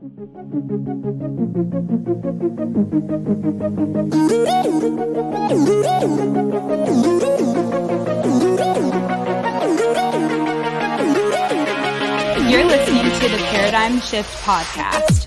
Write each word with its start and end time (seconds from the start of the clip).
You're 0.00 0.06
listening 12.64 13.10
to 13.10 13.28
the 13.28 13.38
Paradigm 13.50 14.00
Shift 14.00 14.30
Podcast. 14.44 15.26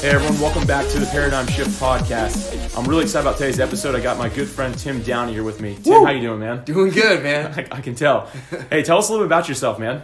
Hey 0.00 0.08
everyone, 0.10 0.40
welcome 0.40 0.66
back 0.66 0.88
to 0.88 0.98
the 0.98 1.06
Paradigm 1.06 1.46
Shift 1.46 1.70
Podcast. 1.80 2.55
I'm 2.76 2.84
really 2.84 3.04
excited 3.04 3.26
about 3.26 3.38
today's 3.38 3.58
episode. 3.58 3.94
I 3.94 4.00
got 4.00 4.18
my 4.18 4.28
good 4.28 4.48
friend 4.48 4.76
Tim 4.76 5.00
Downey 5.00 5.32
here 5.32 5.42
with 5.42 5.62
me. 5.62 5.76
Tim, 5.82 5.94
Woo! 5.94 6.04
how 6.04 6.10
you 6.10 6.20
doing, 6.20 6.40
man? 6.40 6.62
Doing 6.64 6.90
good, 6.90 7.22
man. 7.22 7.54
I, 7.72 7.78
I 7.78 7.80
can 7.80 7.94
tell. 7.94 8.26
hey, 8.70 8.82
tell 8.82 8.98
us 8.98 9.08
a 9.08 9.12
little 9.12 9.24
bit 9.24 9.28
about 9.28 9.48
yourself, 9.48 9.78
man. 9.78 10.02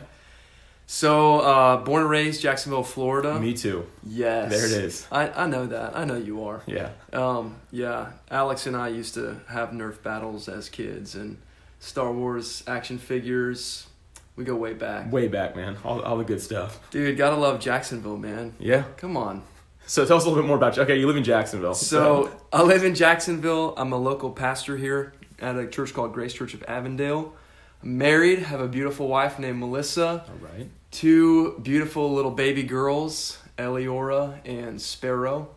So, 0.86 1.40
uh, 1.40 1.76
born 1.84 2.00
and 2.00 2.10
raised 2.10 2.40
Jacksonville, 2.40 2.82
Florida. 2.82 3.38
Me 3.38 3.52
too. 3.52 3.86
Yes. 4.02 4.50
There 4.50 4.64
it 4.64 4.84
is. 4.84 5.06
I, 5.12 5.28
I 5.28 5.46
know 5.48 5.66
that. 5.66 5.94
I 5.94 6.06
know 6.06 6.16
you 6.16 6.44
are. 6.44 6.62
Yeah. 6.66 6.90
Um, 7.12 7.56
yeah. 7.70 8.12
Alex 8.30 8.66
and 8.66 8.74
I 8.74 8.88
used 8.88 9.12
to 9.14 9.42
have 9.48 9.68
Nerf 9.70 10.02
battles 10.02 10.48
as 10.48 10.70
kids 10.70 11.14
and 11.14 11.36
Star 11.78 12.10
Wars 12.10 12.64
action 12.66 12.96
figures. 12.96 13.86
We 14.34 14.44
go 14.44 14.56
way 14.56 14.72
back. 14.72 15.12
Way 15.12 15.28
back, 15.28 15.54
man. 15.56 15.76
All, 15.84 16.00
all 16.00 16.16
the 16.16 16.24
good 16.24 16.40
stuff. 16.40 16.80
Dude, 16.90 17.18
gotta 17.18 17.36
love 17.36 17.60
Jacksonville, 17.60 18.16
man. 18.16 18.54
Yeah. 18.58 18.84
Come 18.96 19.18
on. 19.18 19.42
So 19.86 20.06
tell 20.06 20.16
us 20.16 20.24
a 20.24 20.28
little 20.28 20.42
bit 20.42 20.46
more 20.46 20.56
about 20.56 20.76
you. 20.76 20.82
Okay, 20.84 20.98
you 20.98 21.06
live 21.06 21.16
in 21.16 21.24
Jacksonville. 21.24 21.74
So, 21.74 22.30
I 22.52 22.62
live 22.62 22.84
in 22.84 22.94
Jacksonville. 22.94 23.74
I'm 23.76 23.92
a 23.92 23.98
local 23.98 24.30
pastor 24.30 24.76
here 24.76 25.12
at 25.40 25.56
a 25.56 25.66
church 25.66 25.92
called 25.92 26.12
Grace 26.14 26.32
Church 26.32 26.54
of 26.54 26.62
Avondale. 26.68 27.34
I'm 27.82 27.98
married, 27.98 28.38
have 28.40 28.60
a 28.60 28.68
beautiful 28.68 29.08
wife 29.08 29.38
named 29.38 29.58
Melissa. 29.58 30.24
all 30.28 30.48
right. 30.56 30.68
two 30.92 31.58
beautiful 31.62 32.12
little 32.14 32.30
baby 32.30 32.62
girls, 32.62 33.38
Eliora 33.58 34.38
and 34.46 34.80
Sparrow. 34.80 35.48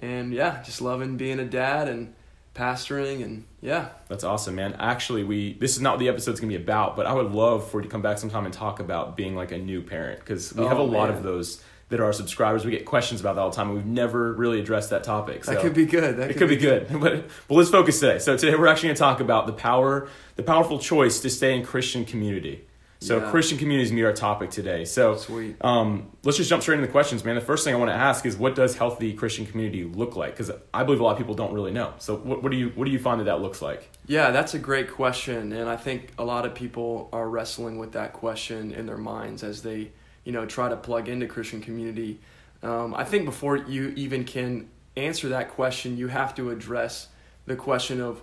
And 0.00 0.32
yeah, 0.32 0.62
just 0.62 0.80
loving 0.80 1.16
being 1.16 1.40
a 1.40 1.44
dad 1.44 1.88
and 1.88 2.14
pastoring 2.54 3.24
and 3.24 3.44
yeah. 3.60 3.88
That's 4.08 4.22
awesome, 4.22 4.54
man. 4.54 4.76
Actually, 4.78 5.24
we 5.24 5.54
this 5.54 5.74
is 5.74 5.82
not 5.82 5.94
what 5.94 6.00
the 6.00 6.08
episode's 6.08 6.40
gonna 6.40 6.56
be 6.56 6.62
about, 6.62 6.94
but 6.96 7.06
I 7.06 7.12
would 7.12 7.32
love 7.32 7.68
for 7.68 7.80
you 7.80 7.84
to 7.84 7.90
come 7.90 8.02
back 8.02 8.18
sometime 8.18 8.44
and 8.44 8.54
talk 8.54 8.78
about 8.80 9.16
being 9.16 9.34
like 9.34 9.50
a 9.50 9.58
new 9.58 9.82
parent 9.82 10.20
because 10.20 10.54
we 10.54 10.64
Oh, 10.64 10.68
have 10.68 10.78
a 10.78 10.82
oh, 10.82 10.84
lot 10.84 11.10
of 11.10 11.22
those 11.24 11.60
that 11.88 12.00
are 12.00 12.12
subscribers. 12.12 12.64
We 12.64 12.70
get 12.70 12.84
questions 12.84 13.20
about 13.20 13.36
that 13.36 13.42
all 13.42 13.50
the 13.50 13.56
time, 13.56 13.68
and 13.68 13.76
we've 13.76 13.86
never 13.86 14.32
really 14.32 14.60
addressed 14.60 14.90
that 14.90 15.04
topic. 15.04 15.44
That 15.44 15.60
could 15.60 15.74
be 15.74 15.86
good. 15.86 16.16
That 16.16 16.30
it 16.30 16.36
could 16.36 16.48
be 16.48 16.56
good, 16.56 16.88
but 17.00 17.26
but 17.48 17.54
let's 17.54 17.70
focus 17.70 18.00
today. 18.00 18.18
So 18.18 18.36
today 18.36 18.56
we're 18.56 18.66
actually 18.66 18.88
going 18.88 18.96
to 18.96 19.00
talk 19.00 19.20
about 19.20 19.46
the 19.46 19.52
power, 19.52 20.08
the 20.36 20.42
powerful 20.42 20.78
choice 20.78 21.20
to 21.20 21.30
stay 21.30 21.54
in 21.56 21.64
Christian 21.64 22.04
community. 22.04 22.66
So 23.00 23.18
Yeah. 23.18 23.30
Christian 23.30 23.58
community 23.58 23.84
is 23.84 23.90
gonna 23.90 24.00
be 24.00 24.06
our 24.06 24.14
topic 24.14 24.50
today. 24.50 24.86
So 24.86 25.16
Sweet. 25.16 25.56
um, 25.60 26.10
let's 26.22 26.38
just 26.38 26.48
jump 26.48 26.62
straight 26.62 26.76
into 26.76 26.86
the 26.86 26.92
questions, 26.92 27.22
man. 27.22 27.34
The 27.34 27.42
first 27.42 27.64
thing 27.64 27.74
I 27.74 27.76
want 27.76 27.90
to 27.90 27.94
ask 27.94 28.24
is, 28.24 28.34
what 28.34 28.54
does 28.54 28.76
healthy 28.76 29.12
Christian 29.12 29.44
community 29.44 29.84
look 29.84 30.16
like? 30.16 30.34
Because 30.34 30.50
I 30.72 30.84
believe 30.84 31.00
a 31.00 31.04
lot 31.04 31.12
of 31.12 31.18
people 31.18 31.34
don't 31.34 31.52
really 31.52 31.72
know. 31.72 31.92
So 31.98 32.16
what, 32.16 32.42
what 32.42 32.50
do 32.50 32.56
you 32.56 32.70
what 32.74 32.86
do 32.86 32.90
you 32.90 32.98
find 32.98 33.20
that 33.20 33.24
that 33.24 33.42
looks 33.42 33.60
like? 33.60 33.90
Yeah, 34.06 34.30
that's 34.30 34.54
a 34.54 34.58
great 34.58 34.90
question, 34.90 35.52
and 35.52 35.68
I 35.68 35.76
think 35.76 36.12
a 36.16 36.24
lot 36.24 36.46
of 36.46 36.54
people 36.54 37.10
are 37.12 37.28
wrestling 37.28 37.76
with 37.78 37.92
that 37.92 38.14
question 38.14 38.72
in 38.72 38.86
their 38.86 38.96
minds 38.96 39.42
as 39.42 39.60
they, 39.62 39.90
you 40.24 40.32
know, 40.32 40.46
try 40.46 40.68
to 40.68 40.76
plug 40.76 41.08
into 41.08 41.26
Christian 41.26 41.60
community. 41.60 42.20
Um, 42.62 42.94
I 42.94 43.04
think 43.04 43.24
before 43.24 43.56
you 43.56 43.92
even 43.96 44.24
can 44.24 44.68
answer 44.96 45.28
that 45.30 45.50
question, 45.50 45.96
you 45.96 46.08
have 46.08 46.34
to 46.36 46.50
address 46.50 47.08
the 47.46 47.56
question 47.56 48.00
of 48.00 48.22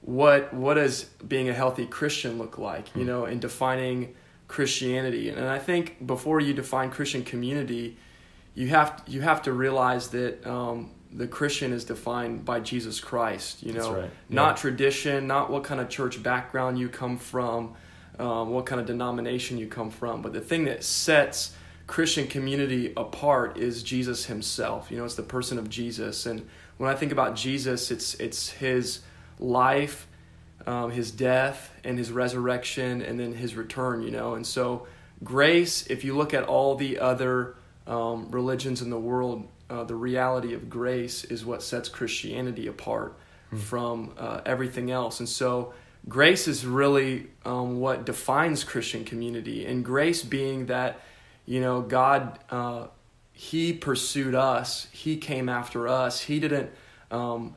what 0.00 0.52
what 0.52 0.74
does 0.74 1.04
being 1.26 1.48
a 1.48 1.52
healthy 1.52 1.86
Christian 1.86 2.38
look 2.38 2.58
like, 2.58 2.94
you 2.96 3.04
know, 3.04 3.24
in 3.26 3.38
defining 3.38 4.14
Christianity. 4.48 5.28
And 5.28 5.48
I 5.48 5.58
think 5.58 6.06
before 6.06 6.40
you 6.40 6.52
define 6.52 6.90
Christian 6.90 7.22
community, 7.22 7.96
you 8.54 8.68
have 8.68 9.02
you 9.06 9.20
have 9.20 9.42
to 9.42 9.52
realize 9.52 10.08
that 10.08 10.46
um, 10.46 10.90
the 11.12 11.26
Christian 11.26 11.72
is 11.72 11.84
defined 11.84 12.44
by 12.44 12.60
Jesus 12.60 13.00
Christ. 13.00 13.62
You 13.62 13.74
know, 13.74 13.94
right. 13.94 14.10
not 14.28 14.56
tradition, 14.56 15.26
not 15.26 15.50
what 15.50 15.64
kind 15.64 15.80
of 15.80 15.88
church 15.88 16.22
background 16.22 16.78
you 16.78 16.88
come 16.88 17.16
from, 17.16 17.74
um, 18.18 18.50
what 18.50 18.66
kind 18.66 18.80
of 18.80 18.86
denomination 18.86 19.58
you 19.58 19.66
come 19.66 19.90
from, 19.90 20.22
but 20.22 20.32
the 20.32 20.40
thing 20.40 20.64
that 20.64 20.84
sets 20.84 21.54
Christian 21.86 22.26
community 22.26 22.92
apart 22.96 23.58
is 23.58 23.82
Jesus 23.82 24.26
Himself. 24.26 24.90
You 24.90 24.98
know, 24.98 25.04
it's 25.04 25.14
the 25.14 25.22
person 25.22 25.58
of 25.58 25.68
Jesus, 25.68 26.26
and 26.26 26.48
when 26.78 26.90
I 26.90 26.94
think 26.94 27.12
about 27.12 27.36
Jesus, 27.36 27.90
it's 27.90 28.14
it's 28.14 28.50
His 28.50 29.00
life, 29.38 30.06
um, 30.66 30.90
His 30.90 31.10
death, 31.10 31.70
and 31.84 31.98
His 31.98 32.10
resurrection, 32.10 33.02
and 33.02 33.18
then 33.18 33.34
His 33.34 33.54
return. 33.54 34.02
You 34.02 34.10
know, 34.10 34.34
and 34.34 34.46
so 34.46 34.86
grace. 35.24 35.86
If 35.88 36.04
you 36.04 36.16
look 36.16 36.34
at 36.34 36.44
all 36.44 36.76
the 36.76 36.98
other 36.98 37.56
um, 37.86 38.30
religions 38.30 38.80
in 38.82 38.90
the 38.90 38.98
world, 38.98 39.48
uh, 39.68 39.84
the 39.84 39.94
reality 39.94 40.54
of 40.54 40.70
grace 40.70 41.24
is 41.24 41.44
what 41.44 41.62
sets 41.62 41.88
Christianity 41.88 42.66
apart 42.66 43.16
from 43.56 44.14
uh, 44.18 44.40
everything 44.46 44.90
else. 44.90 45.20
And 45.20 45.28
so, 45.28 45.74
grace 46.08 46.48
is 46.48 46.66
really 46.66 47.28
um, 47.44 47.80
what 47.80 48.04
defines 48.06 48.64
Christian 48.64 49.04
community. 49.04 49.64
And 49.66 49.84
grace 49.84 50.22
being 50.22 50.66
that, 50.66 51.00
you 51.46 51.60
know, 51.60 51.80
God, 51.80 52.38
uh, 52.50 52.88
He 53.32 53.72
pursued 53.72 54.34
us, 54.34 54.88
He 54.92 55.16
came 55.16 55.48
after 55.48 55.88
us, 55.88 56.22
He 56.22 56.40
didn't 56.40 56.70
um, 57.10 57.54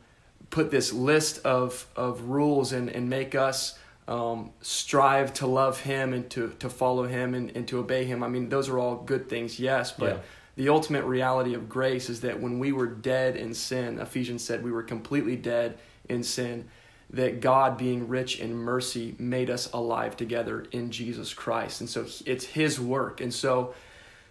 put 0.49 0.71
this 0.71 0.93
list 0.93 1.45
of, 1.45 1.87
of 1.95 2.21
rules 2.23 2.71
and, 2.71 2.89
and 2.89 3.09
make 3.09 3.35
us. 3.35 3.77
Um, 4.07 4.51
strive 4.61 5.33
to 5.33 5.47
love 5.47 5.79
him 5.79 6.13
and 6.13 6.29
to, 6.29 6.49
to 6.59 6.69
follow 6.69 7.07
him 7.07 7.33
and, 7.33 7.49
and 7.57 7.67
to 7.69 7.79
obey 7.79 8.05
him. 8.05 8.21
I 8.21 8.27
mean, 8.27 8.49
those 8.49 8.69
are 8.69 8.77
all 8.77 8.97
good 8.97 9.27
things, 9.29 9.59
yes, 9.59 9.91
but 9.91 10.09
Yeah. 10.17 10.21
the 10.57 10.69
ultimate 10.69 11.05
reality 11.05 11.55
of 11.55 11.67
grace 11.67 12.07
is 12.07 12.21
that 12.21 12.39
when 12.39 12.59
we 12.59 12.71
were 12.71 12.85
dead 12.85 13.35
in 13.35 13.55
sin, 13.55 13.97
Ephesians 13.99 14.43
said 14.43 14.63
we 14.63 14.71
were 14.71 14.83
completely 14.83 15.35
dead 15.35 15.79
in 16.07 16.21
sin, 16.21 16.69
that 17.15 17.39
God, 17.39 17.77
being 17.77 18.07
rich 18.07 18.39
in 18.39 18.53
mercy, 18.53 19.15
made 19.17 19.49
us 19.49 19.71
alive 19.71 20.17
together 20.17 20.65
in 20.71 20.91
Jesus 20.91 21.33
Christ. 21.33 21.81
And 21.81 21.89
so 21.89 22.05
it's 22.25 22.45
His 22.45 22.79
work. 22.79 23.21
And 23.21 23.33
so 23.33 23.73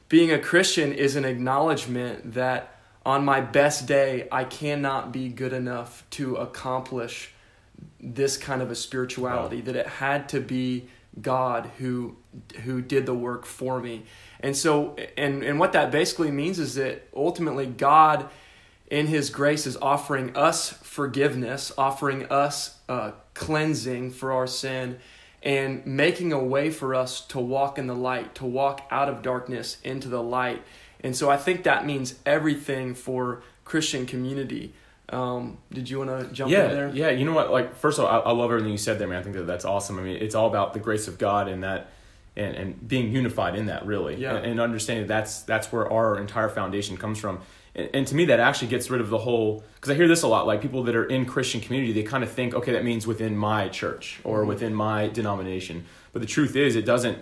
being 0.08 0.30
a 0.30 0.38
Christian 0.38 0.92
is 0.92 1.16
an 1.16 1.24
acknowledgement 1.24 2.34
that 2.34 2.78
on 3.06 3.24
my 3.24 3.40
best 3.40 3.86
day, 3.86 4.28
I 4.30 4.44
cannot 4.44 5.12
be 5.12 5.28
good 5.28 5.52
enough 5.52 6.04
to 6.10 6.36
accomplish 6.36 7.32
this 8.00 8.36
kind 8.36 8.62
of 8.62 8.70
a 8.70 8.74
spirituality 8.74 9.60
that 9.62 9.76
it 9.76 9.86
had 9.86 10.28
to 10.30 10.40
be 10.40 10.88
God 11.20 11.70
who 11.78 12.16
who 12.64 12.82
did 12.82 13.06
the 13.06 13.14
work 13.14 13.46
for 13.46 13.80
me. 13.80 14.04
And 14.40 14.56
so 14.56 14.96
and 15.16 15.42
and 15.42 15.58
what 15.58 15.72
that 15.72 15.90
basically 15.90 16.30
means 16.30 16.58
is 16.58 16.74
that 16.74 17.08
ultimately 17.14 17.66
God 17.66 18.28
in 18.90 19.06
his 19.06 19.30
grace 19.30 19.66
is 19.66 19.76
offering 19.78 20.36
us 20.36 20.70
forgiveness, 20.70 21.72
offering 21.78 22.26
us 22.26 22.73
uh, 22.88 23.12
cleansing 23.34 24.10
for 24.10 24.32
our 24.32 24.46
sin 24.46 24.98
and 25.42 25.84
making 25.84 26.32
a 26.32 26.42
way 26.42 26.70
for 26.70 26.94
us 26.94 27.20
to 27.20 27.38
walk 27.38 27.78
in 27.78 27.86
the 27.86 27.94
light, 27.94 28.34
to 28.34 28.46
walk 28.46 28.86
out 28.90 29.08
of 29.08 29.22
darkness 29.22 29.78
into 29.84 30.08
the 30.08 30.22
light. 30.22 30.62
And 31.00 31.14
so 31.14 31.30
I 31.30 31.36
think 31.36 31.64
that 31.64 31.84
means 31.84 32.14
everything 32.24 32.94
for 32.94 33.42
Christian 33.64 34.06
community. 34.06 34.72
Um, 35.10 35.58
did 35.70 35.90
you 35.90 35.98
want 35.98 36.18
to 36.18 36.32
jump 36.32 36.50
yeah, 36.50 36.64
in 36.64 36.70
there? 36.70 36.88
Yeah, 36.94 37.10
you 37.10 37.26
know 37.26 37.34
what? 37.34 37.50
Like, 37.50 37.76
first 37.76 37.98
of 37.98 38.06
all, 38.06 38.10
I, 38.10 38.30
I 38.30 38.32
love 38.32 38.50
everything 38.50 38.72
you 38.72 38.78
said 38.78 38.98
there, 38.98 39.06
man. 39.06 39.18
I 39.18 39.22
think 39.22 39.36
that 39.36 39.46
that's 39.46 39.66
awesome. 39.66 39.98
I 39.98 40.02
mean, 40.02 40.16
it's 40.16 40.34
all 40.34 40.46
about 40.46 40.72
the 40.72 40.80
grace 40.80 41.08
of 41.08 41.18
God 41.18 41.46
and 41.46 41.62
that, 41.62 41.90
and, 42.36 42.56
and 42.56 42.88
being 42.88 43.12
unified 43.12 43.54
in 43.54 43.66
that, 43.66 43.84
really, 43.84 44.16
Yeah. 44.16 44.36
and, 44.36 44.46
and 44.46 44.60
understanding 44.60 45.06
that's 45.06 45.42
that's 45.42 45.70
where 45.70 45.92
our 45.92 46.18
entire 46.18 46.48
foundation 46.48 46.96
comes 46.96 47.18
from. 47.18 47.40
And, 47.74 47.90
and 47.94 48.06
to 48.06 48.14
me, 48.14 48.26
that 48.26 48.40
actually 48.40 48.68
gets 48.68 48.90
rid 48.90 49.00
of 49.00 49.10
the 49.10 49.18
whole 49.18 49.64
because 49.74 49.90
I 49.90 49.94
hear 49.94 50.08
this 50.08 50.22
a 50.22 50.28
lot. 50.28 50.46
Like 50.46 50.60
people 50.62 50.82
that 50.84 50.94
are 50.96 51.04
in 51.06 51.26
Christian 51.26 51.60
community, 51.60 51.92
they 51.92 52.02
kind 52.02 52.22
of 52.24 52.30
think, 52.30 52.54
okay, 52.54 52.72
that 52.72 52.84
means 52.84 53.06
within 53.06 53.36
my 53.36 53.68
church 53.68 54.20
or 54.24 54.40
Mm-hmm. 54.40 54.48
within 54.48 54.74
my 54.74 55.08
denomination. 55.08 55.84
But 56.12 56.20
the 56.22 56.28
truth 56.28 56.56
is, 56.56 56.76
it 56.76 56.84
doesn't. 56.86 57.18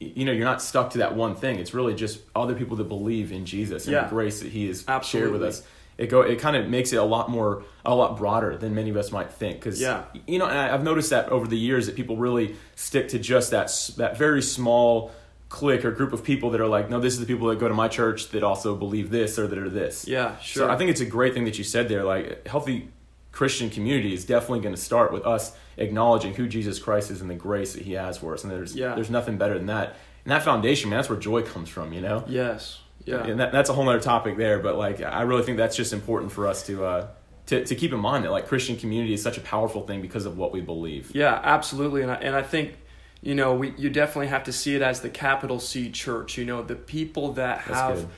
You 0.00 0.24
know, 0.26 0.30
you're 0.32 0.44
not 0.44 0.62
stuck 0.62 0.90
to 0.90 0.98
that 0.98 1.16
one 1.16 1.34
thing. 1.34 1.58
It's 1.58 1.74
really 1.74 1.94
just 1.94 2.20
other 2.36 2.54
people 2.54 2.76
that 2.76 2.84
believe 2.88 3.32
in 3.32 3.44
Jesus 3.46 3.86
and 3.86 3.94
Yeah. 3.94 4.04
the 4.04 4.10
grace 4.10 4.40
that 4.40 4.50
He 4.52 4.68
has 4.68 4.80
shared 4.82 4.88
Absolutely. 4.96 5.32
with 5.32 5.42
us 5.42 5.62
it 5.98 6.06
go 6.08 6.20
it 6.20 6.38
kind 6.38 6.54
of 6.54 6.68
makes 6.68 6.92
it 6.92 6.96
a 6.96 7.02
lot 7.02 7.28
more 7.28 7.64
a 7.84 7.92
lot 7.92 8.16
broader 8.16 8.56
than 8.56 8.72
many 8.72 8.88
of 8.88 8.96
us 8.96 9.10
might 9.10 9.32
think 9.32 9.56
because 9.58 9.80
Yeah. 9.80 10.04
you 10.28 10.38
know 10.38 10.46
and 10.46 10.56
I, 10.56 10.72
I've 10.72 10.84
noticed 10.84 11.10
that 11.10 11.28
over 11.30 11.48
the 11.48 11.58
years 11.58 11.86
that 11.86 11.96
people 11.96 12.16
really 12.16 12.54
stick 12.76 13.08
to 13.08 13.18
just 13.18 13.50
that 13.50 13.68
that 13.96 14.16
very 14.16 14.40
small 14.40 15.10
clique 15.48 15.84
or 15.84 15.90
group 15.90 16.12
of 16.12 16.22
people 16.22 16.50
that 16.50 16.60
are 16.60 16.66
like 16.66 16.90
no 16.90 17.00
this 17.00 17.14
is 17.14 17.20
the 17.20 17.26
people 17.26 17.48
that 17.48 17.58
go 17.58 17.68
to 17.68 17.74
my 17.74 17.88
church 17.88 18.28
that 18.30 18.42
also 18.42 18.74
believe 18.76 19.08
this 19.10 19.38
or 19.38 19.46
that 19.46 19.58
are 19.58 19.70
this 19.70 20.06
Yeah, 20.06 20.36
sure. 20.38 20.66
so 20.66 20.70
I 20.70 20.76
think 20.76 20.90
it's 20.90 21.00
a 21.00 21.06
great 21.06 21.32
thing 21.32 21.44
that 21.46 21.56
you 21.56 21.64
said 21.64 21.88
there 21.88 22.04
like 22.04 22.46
healthy 22.46 22.88
Christian 23.32 23.70
community 23.70 24.12
is 24.12 24.24
definitely 24.24 24.60
going 24.60 24.74
to 24.74 24.80
start 24.80 25.12
with 25.12 25.24
us 25.24 25.56
acknowledging 25.78 26.34
who 26.34 26.48
Jesus 26.48 26.78
Christ 26.78 27.10
is 27.10 27.20
and 27.20 27.30
the 27.30 27.34
grace 27.34 27.72
that 27.74 27.82
He 27.82 27.92
has 27.92 28.18
for 28.18 28.34
us 28.34 28.42
and 28.44 28.52
there's 28.52 28.74
Yeah. 28.76 28.94
there's 28.94 29.10
nothing 29.10 29.38
better 29.38 29.54
than 29.56 29.66
that 29.66 29.96
and 30.24 30.32
that 30.32 30.42
foundation 30.42 30.90
man 30.90 30.98
that's 30.98 31.08
where 31.08 31.18
joy 31.18 31.42
comes 31.42 31.68
from 31.70 31.92
you 31.94 32.00
know 32.02 32.24
Yes. 32.28 32.80
Yeah. 33.06 33.24
and 33.24 33.40
that, 33.40 33.50
that's 33.52 33.70
a 33.70 33.72
whole 33.72 33.88
other 33.88 34.00
topic 34.00 34.36
there 34.36 34.58
but 34.58 34.76
like 34.76 35.00
i 35.00 35.22
really 35.22 35.42
think 35.44 35.56
that's 35.56 35.76
just 35.76 35.94
important 35.94 36.30
for 36.30 36.46
us 36.46 36.66
to 36.66 36.84
uh 36.84 37.06
to, 37.46 37.64
to 37.64 37.74
keep 37.74 37.94
in 37.94 38.00
mind 38.00 38.24
that 38.24 38.32
like 38.32 38.46
christian 38.48 38.76
community 38.76 39.14
is 39.14 39.22
such 39.22 39.38
a 39.38 39.40
powerful 39.40 39.86
thing 39.86 40.02
because 40.02 40.26
of 40.26 40.36
what 40.36 40.52
we 40.52 40.60
believe 40.60 41.10
Yeah, 41.14 41.40
absolutely, 41.42 42.02
and 42.02 42.10
I, 42.10 42.16
and 42.16 42.36
I 42.36 42.42
think 42.42 42.74
you 43.20 43.34
know, 43.34 43.54
we 43.54 43.74
you 43.76 43.90
definitely 43.90 44.28
have 44.28 44.44
to 44.44 44.52
see 44.52 44.74
it 44.74 44.82
as 44.82 45.00
the 45.00 45.10
capital 45.10 45.58
C 45.58 45.90
church. 45.90 46.38
You 46.38 46.44
know, 46.44 46.62
the 46.62 46.76
people 46.76 47.32
that 47.32 47.64
That's 47.66 47.78
have 47.78 47.96
good. 47.96 48.08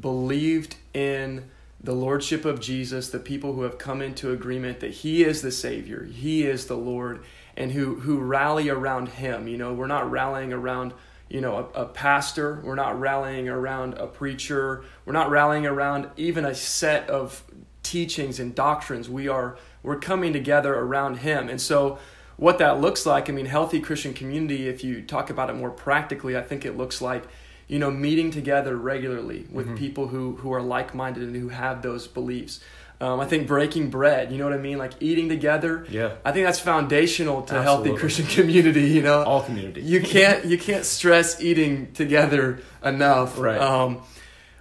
believed 0.00 0.76
in 0.92 1.50
the 1.82 1.94
lordship 1.94 2.44
of 2.44 2.60
Jesus, 2.60 3.08
the 3.08 3.18
people 3.18 3.54
who 3.54 3.62
have 3.62 3.78
come 3.78 4.02
into 4.02 4.32
agreement 4.32 4.80
that 4.80 4.90
he 4.90 5.24
is 5.24 5.40
the 5.40 5.50
savior, 5.50 6.04
he 6.04 6.44
is 6.44 6.66
the 6.66 6.76
Lord 6.76 7.24
and 7.56 7.72
who 7.72 8.00
who 8.00 8.18
rally 8.18 8.68
around 8.68 9.08
him. 9.08 9.48
You 9.48 9.56
know, 9.56 9.72
we're 9.72 9.86
not 9.86 10.10
rallying 10.10 10.52
around 10.52 10.92
you 11.28 11.40
know 11.40 11.70
a, 11.74 11.82
a 11.82 11.86
pastor, 11.86 12.60
we're 12.62 12.74
not 12.74 13.00
rallying 13.00 13.48
around 13.48 13.94
a 13.94 14.06
preacher, 14.06 14.84
we're 15.06 15.12
not 15.14 15.30
rallying 15.30 15.64
around 15.64 16.10
even 16.16 16.44
a 16.44 16.54
set 16.54 17.08
of 17.08 17.44
teachings 17.82 18.38
and 18.38 18.54
doctrines. 18.54 19.08
We 19.08 19.28
are 19.28 19.56
we're 19.82 19.98
coming 19.98 20.32
together 20.32 20.74
around 20.74 21.18
him. 21.18 21.48
And 21.48 21.60
so 21.60 21.98
what 22.40 22.56
that 22.58 22.80
looks 22.80 23.04
like, 23.04 23.28
I 23.28 23.32
mean, 23.32 23.46
healthy 23.46 23.80
Christian 23.80 24.14
community, 24.14 24.66
if 24.66 24.82
you 24.82 25.02
talk 25.02 25.28
about 25.30 25.50
it 25.50 25.54
more 25.56 25.70
practically, 25.70 26.36
I 26.36 26.42
think 26.42 26.64
it 26.64 26.76
looks 26.76 27.00
like, 27.02 27.24
you 27.68 27.78
know, 27.78 27.90
meeting 27.90 28.30
together 28.30 28.74
regularly 28.76 29.46
with 29.52 29.66
Mm-hmm. 29.66 29.76
people 29.76 30.08
who, 30.08 30.36
who 30.36 30.50
are 30.52 30.62
like 30.62 30.94
minded 30.94 31.22
and 31.22 31.36
who 31.36 31.50
have 31.50 31.82
those 31.82 32.06
beliefs. 32.08 32.60
Um, 33.02 33.18
I 33.20 33.26
think 33.26 33.46
breaking 33.46 33.88
bread, 33.90 34.30
you 34.32 34.36
know 34.38 34.44
what 34.44 34.52
I 34.52 34.58
mean? 34.58 34.76
Like 34.78 34.92
eating 35.00 35.28
together. 35.28 35.86
Yeah. 35.88 36.12
I 36.24 36.32
think 36.32 36.44
that's 36.46 36.60
foundational 36.60 37.42
to 37.42 37.62
healthy 37.62 37.94
Christian 37.94 38.26
community, 38.36 38.88
you 38.88 39.02
know? 39.02 39.22
All 39.22 39.42
community. 39.42 39.80
you 39.82 40.00
can't 40.02 40.44
you 40.44 40.58
can't 40.58 40.84
stress 40.84 41.40
eating 41.42 41.92
together 41.92 42.60
enough 42.84 43.38
Right. 43.38 43.58
um, 43.60 44.02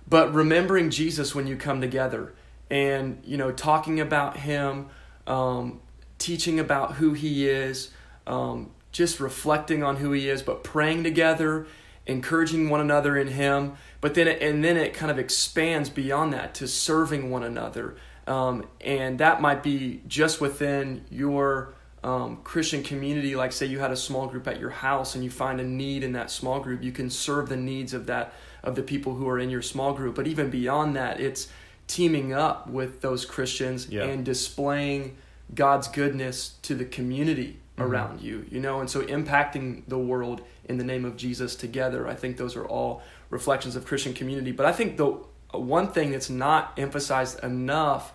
but 0.08 0.34
remembering 0.34 0.90
jesus 0.90 1.34
when 1.36 1.48
you 1.48 1.56
come 1.56 1.80
together 1.82 2.34
and 2.70 3.20
you 3.26 3.38
know 3.38 3.52
talking 3.52 4.00
about 4.00 4.38
him 4.38 4.88
um, 5.28 5.80
teaching 6.20 6.60
about 6.60 6.96
who 6.96 7.14
he 7.14 7.48
is 7.48 7.90
um, 8.28 8.70
just 8.92 9.20
reflecting 9.20 9.82
on 9.84 9.96
who 9.98 10.12
he 10.12 10.30
is 10.30 10.42
but 10.44 10.64
praying 10.64 11.04
together 11.04 11.66
encouraging 12.06 12.70
one 12.70 12.82
another 12.82 13.18
in 13.18 13.28
him 13.30 13.74
but 14.02 14.14
then 14.14 14.28
it, 14.28 14.42
and 14.42 14.64
then 14.64 14.78
it 14.78 14.94
kind 14.94 15.12
of 15.12 15.18
expands 15.18 15.90
beyond 15.90 16.32
that 16.34 16.54
to 16.54 16.68
serving 16.68 17.32
one 17.32 17.44
another 17.44 17.96
um, 18.28 18.68
and 18.82 19.20
that 19.20 19.42
might 19.42 19.64
be 19.64 20.02
just 20.08 20.40
within 20.40 21.04
your 21.10 21.74
um, 22.04 22.38
Christian 22.44 22.84
community, 22.84 23.36
like 23.36 23.52
say 23.52 23.66
you 23.66 23.80
had 23.80 23.92
a 23.92 23.96
small 23.96 24.28
group 24.28 24.48
at 24.48 24.60
your 24.60 24.70
house 24.70 25.16
and 25.16 25.24
you 25.24 25.30
find 25.30 25.60
a 25.60 25.64
need 25.64 26.04
in 26.04 26.14
that 26.14 26.32
small 26.32 26.60
group, 26.60 26.84
you 26.84 26.92
can 26.92 27.10
serve 27.10 27.50
the 27.50 27.58
needs 27.58 27.94
of 27.94 28.06
that 28.06 28.34
of 28.64 28.76
the 28.76 28.84
people 28.84 29.16
who 29.16 29.28
are 29.28 29.40
in 29.40 29.50
your 29.50 29.62
small 29.62 29.94
group. 29.94 30.16
But 30.16 30.28
even 30.28 30.50
beyond 30.50 30.96
that, 30.96 31.20
it's 31.20 31.48
teaming 31.88 32.34
up 32.34 32.68
with 32.70 33.02
those 33.02 33.26
Christians 33.26 33.88
Yeah. 33.90 34.04
and 34.04 34.24
displaying 34.24 35.18
God's 35.54 35.88
goodness 35.88 36.56
to 36.64 36.76
the 36.76 36.86
community 36.86 37.60
mm-hmm. 37.78 37.90
around 37.90 38.22
you, 38.22 38.46
you 38.50 38.60
know, 38.60 38.80
and 38.80 38.90
so 38.90 39.02
impacting 39.02 39.84
the 39.88 39.98
world 39.98 40.42
in 40.66 40.78
the 40.78 40.84
name 40.84 41.06
of 41.06 41.18
Jesus 41.18 41.56
together. 41.56 42.08
I 42.08 42.16
think 42.16 42.38
those 42.38 42.56
are 42.56 42.66
all 42.66 43.02
reflections 43.30 43.76
of 43.76 43.86
Christian 43.86 44.14
community. 44.14 44.52
But 44.52 44.66
I 44.66 44.72
think 44.72 44.98
the 44.98 45.18
uh, 45.54 45.60
one 45.60 45.88
thing 45.88 46.12
that's 46.12 46.30
not 46.30 46.74
emphasized 46.78 47.44
enough 47.44 48.14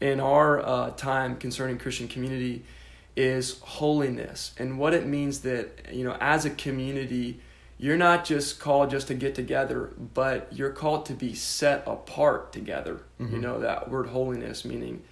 in 0.00 0.20
our 0.20 0.64
uh, 0.64 0.90
time 0.90 1.36
concerning 1.36 1.78
Christian 1.78 2.08
community 2.08 2.64
is 3.16 3.58
holiness 3.60 4.52
and 4.58 4.78
what 4.78 4.92
it 4.92 5.06
means 5.06 5.40
that 5.40 5.86
you 5.90 6.04
know 6.04 6.14
as 6.20 6.44
a 6.44 6.50
community 6.50 7.40
you're 7.78 7.96
not 7.96 8.26
just 8.26 8.60
called 8.60 8.90
just 8.90 9.08
to 9.08 9.14
get 9.14 9.34
together 9.34 9.90
but 10.12 10.46
you're 10.52 10.70
called 10.70 11.06
to 11.06 11.14
be 11.14 11.34
set 11.34 11.82
apart 11.86 12.52
together 12.52 13.00
you 13.18 13.24
mm-hmm. 13.24 13.40
know 13.40 13.58
that 13.58 13.90
word 13.90 14.08
holiness 14.08 14.66
meaning 14.66 15.02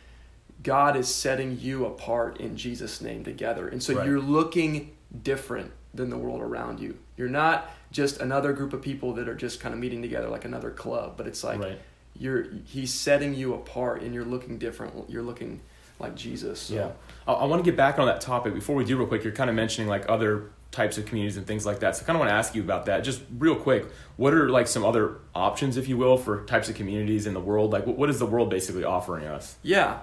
god 0.64 0.96
is 0.96 1.06
setting 1.06 1.56
you 1.60 1.86
apart 1.86 2.40
in 2.40 2.56
jesus 2.56 3.00
name 3.00 3.22
together 3.22 3.68
and 3.68 3.80
so 3.82 3.94
Right. 3.94 4.06
you're 4.06 4.20
looking 4.20 4.90
different 5.22 5.70
than 5.94 6.10
the 6.10 6.18
world 6.18 6.40
around 6.42 6.80
you 6.80 6.98
you're 7.16 7.28
not 7.28 7.70
just 7.92 8.20
another 8.20 8.52
group 8.52 8.72
of 8.72 8.82
people 8.82 9.12
that 9.14 9.28
are 9.28 9.34
just 9.36 9.60
kind 9.60 9.72
of 9.72 9.78
meeting 9.80 10.02
together 10.02 10.28
like 10.28 10.44
another 10.44 10.70
club 10.70 11.14
but 11.16 11.26
it's 11.28 11.44
like 11.44 11.60
Right. 11.60 11.78
you're 12.18 12.46
he's 12.66 12.92
setting 12.92 13.34
you 13.34 13.54
apart 13.54 14.02
and 14.02 14.12
you're 14.12 14.24
looking 14.24 14.58
different 14.58 15.08
you're 15.08 15.22
looking 15.22 15.60
like 16.00 16.16
jesus 16.16 16.58
so. 16.60 16.74
Yeah. 16.74 16.90
I, 17.28 17.32
I 17.34 17.44
want 17.44 17.64
to 17.64 17.70
get 17.70 17.76
back 17.76 17.98
on 18.00 18.06
that 18.06 18.20
topic. 18.20 18.52
Before 18.52 18.74
we 18.74 18.84
do, 18.84 18.96
real 18.98 19.06
quick, 19.06 19.22
you're 19.22 19.32
kind 19.32 19.48
of 19.48 19.54
mentioning 19.56 19.88
like 19.88 20.04
other 20.10 20.50
types 20.72 20.98
of 20.98 21.06
communities 21.06 21.36
and 21.36 21.46
things 21.46 21.64
like 21.64 21.78
that. 21.80 21.96
So 21.96 22.02
I 22.02 22.04
kind 22.06 22.16
of 22.16 22.20
want 22.20 22.30
to 22.30 22.34
ask 22.34 22.54
you 22.54 22.62
about 22.62 22.86
that. 22.86 23.04
Just 23.04 23.22
real 23.38 23.54
quick, 23.54 23.86
what 24.16 24.34
are 24.34 24.50
like 24.50 24.66
some 24.66 24.84
other 24.84 25.18
options, 25.36 25.76
if 25.76 25.88
you 25.88 25.96
will, 25.96 26.18
for 26.18 26.44
types 26.46 26.68
of 26.68 26.74
communities 26.74 27.26
in 27.28 27.32
the 27.32 27.40
world? 27.40 27.72
Like, 27.72 27.86
what, 27.86 27.96
what 27.96 28.10
is 28.10 28.18
the 28.18 28.26
world 28.26 28.50
basically 28.50 28.82
offering 28.84 29.24
us? 29.24 29.56
Yeah. 29.62 30.00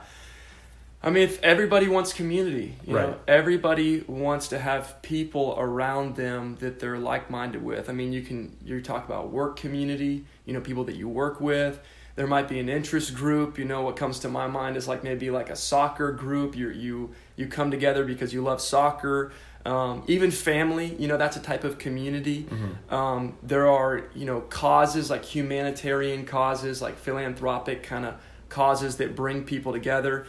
I 1.04 1.10
mean, 1.10 1.24
if 1.24 1.42
everybody 1.42 1.88
wants 1.88 2.14
community, 2.14 2.76
you 2.86 2.94
know, 2.94 3.20
everybody 3.28 4.02
wants 4.02 4.50
to 4.50 4.60
have 4.60 5.02
people 5.02 5.56
around 5.58 6.16
them 6.16 6.58
that 6.60 6.80
they're 6.80 7.00
like-minded 7.00 7.64
with. 7.64 7.90
I 7.90 7.94
mean, 7.94 8.14
you 8.14 8.22
can 8.22 8.56
you 8.64 8.82
talk 8.82 9.06
about 9.06 9.32
work 9.32 9.56
community, 9.58 10.26
you 10.46 10.54
know, 10.54 10.62
people 10.62 10.84
that 10.86 10.96
you 10.96 11.10
work 11.10 11.42
with. 11.42 11.80
There 12.16 12.28
might 12.28 12.48
be 12.48 12.60
an 12.60 12.70
interest 12.70 13.16
group. 13.16 13.58
You 13.58 13.66
know, 13.66 13.82
what 13.82 13.96
comes 13.96 14.20
to 14.20 14.30
my 14.30 14.46
mind 14.46 14.78
is 14.78 14.88
like 14.88 15.04
maybe 15.04 15.32
like 15.32 15.50
a 15.50 15.56
soccer 15.56 16.12
group. 16.12 16.56
You 16.56 16.70
you 16.70 17.12
you 17.36 17.48
come 17.48 17.72
together 17.72 18.06
because 18.06 18.32
you 18.34 18.44
love 18.44 18.62
soccer. 18.62 19.32
Um, 19.66 20.04
even 20.08 20.32
family, 20.32 20.96
you 21.00 21.08
know, 21.08 21.18
that's 21.18 21.38
a 21.38 21.40
type 21.40 21.64
of 21.64 21.78
community. 21.78 22.48
Um, 22.90 23.38
there 23.42 23.68
are 23.68 24.04
you 24.14 24.26
know 24.26 24.42
causes 24.42 25.10
like 25.10 25.26
humanitarian 25.26 26.26
causes, 26.26 26.80
like 26.80 26.98
philanthropic 26.98 27.82
kind 27.82 28.06
of 28.06 28.16
causes 28.50 28.98
that 28.98 29.16
bring 29.16 29.46
people 29.46 29.72
together. 29.72 30.28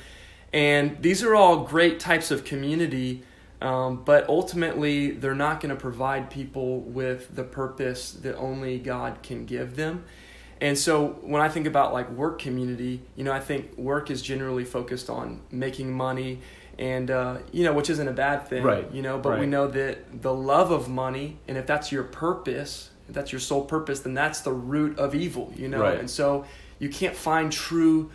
And 0.52 1.00
these 1.02 1.22
are 1.22 1.34
all 1.34 1.64
great 1.64 1.98
types 1.98 2.30
of 2.30 2.44
community, 2.44 3.22
um, 3.62 4.02
but 4.04 4.28
ultimately, 4.28 5.12
they're 5.12 5.34
not 5.34 5.60
going 5.60 5.74
to 5.74 5.80
provide 5.80 6.30
people 6.30 6.80
with 6.80 7.34
the 7.34 7.44
purpose 7.44 8.12
that 8.12 8.36
only 8.36 8.78
God 8.78 9.22
can 9.22 9.46
give 9.46 9.76
them. 9.76 10.04
And 10.60 10.76
so, 10.76 11.18
when 11.22 11.40
I 11.40 11.48
think 11.48 11.66
about 11.66 11.92
like 11.92 12.10
work 12.10 12.38
community, 12.38 13.02
you 13.16 13.24
know, 13.24 13.32
I 13.32 13.40
think 13.40 13.76
work 13.78 14.10
is 14.10 14.20
generally 14.20 14.64
focused 14.64 15.08
on 15.08 15.40
making 15.50 15.92
money, 15.92 16.40
and 16.78 17.10
uh, 17.10 17.38
you 17.50 17.64
know, 17.64 17.72
which 17.72 17.88
isn't 17.88 18.06
a 18.06 18.12
bad 18.12 18.46
thing, 18.48 18.62
Right. 18.62 18.92
You 18.92 19.02
know, 19.02 19.18
but 19.18 19.38
we 19.38 19.46
know 19.46 19.68
that 19.68 20.22
the 20.22 20.34
love 20.34 20.70
of 20.70 20.88
money, 20.88 21.38
and 21.48 21.56
if 21.56 21.66
that's 21.66 21.90
your 21.90 22.04
purpose, 22.04 22.90
if 23.08 23.14
that's 23.14 23.32
your 23.32 23.40
sole 23.40 23.64
purpose, 23.64 24.00
then 24.00 24.14
that's 24.14 24.40
the 24.40 24.52
root 24.52 24.98
of 24.98 25.14
evil, 25.14 25.52
you 25.56 25.68
know. 25.68 25.80
Right. 25.80 25.98
And 25.98 26.10
so, 26.10 26.44
you 26.78 26.88
can't 26.88 27.16
find 27.16 27.50
true 27.52 28.10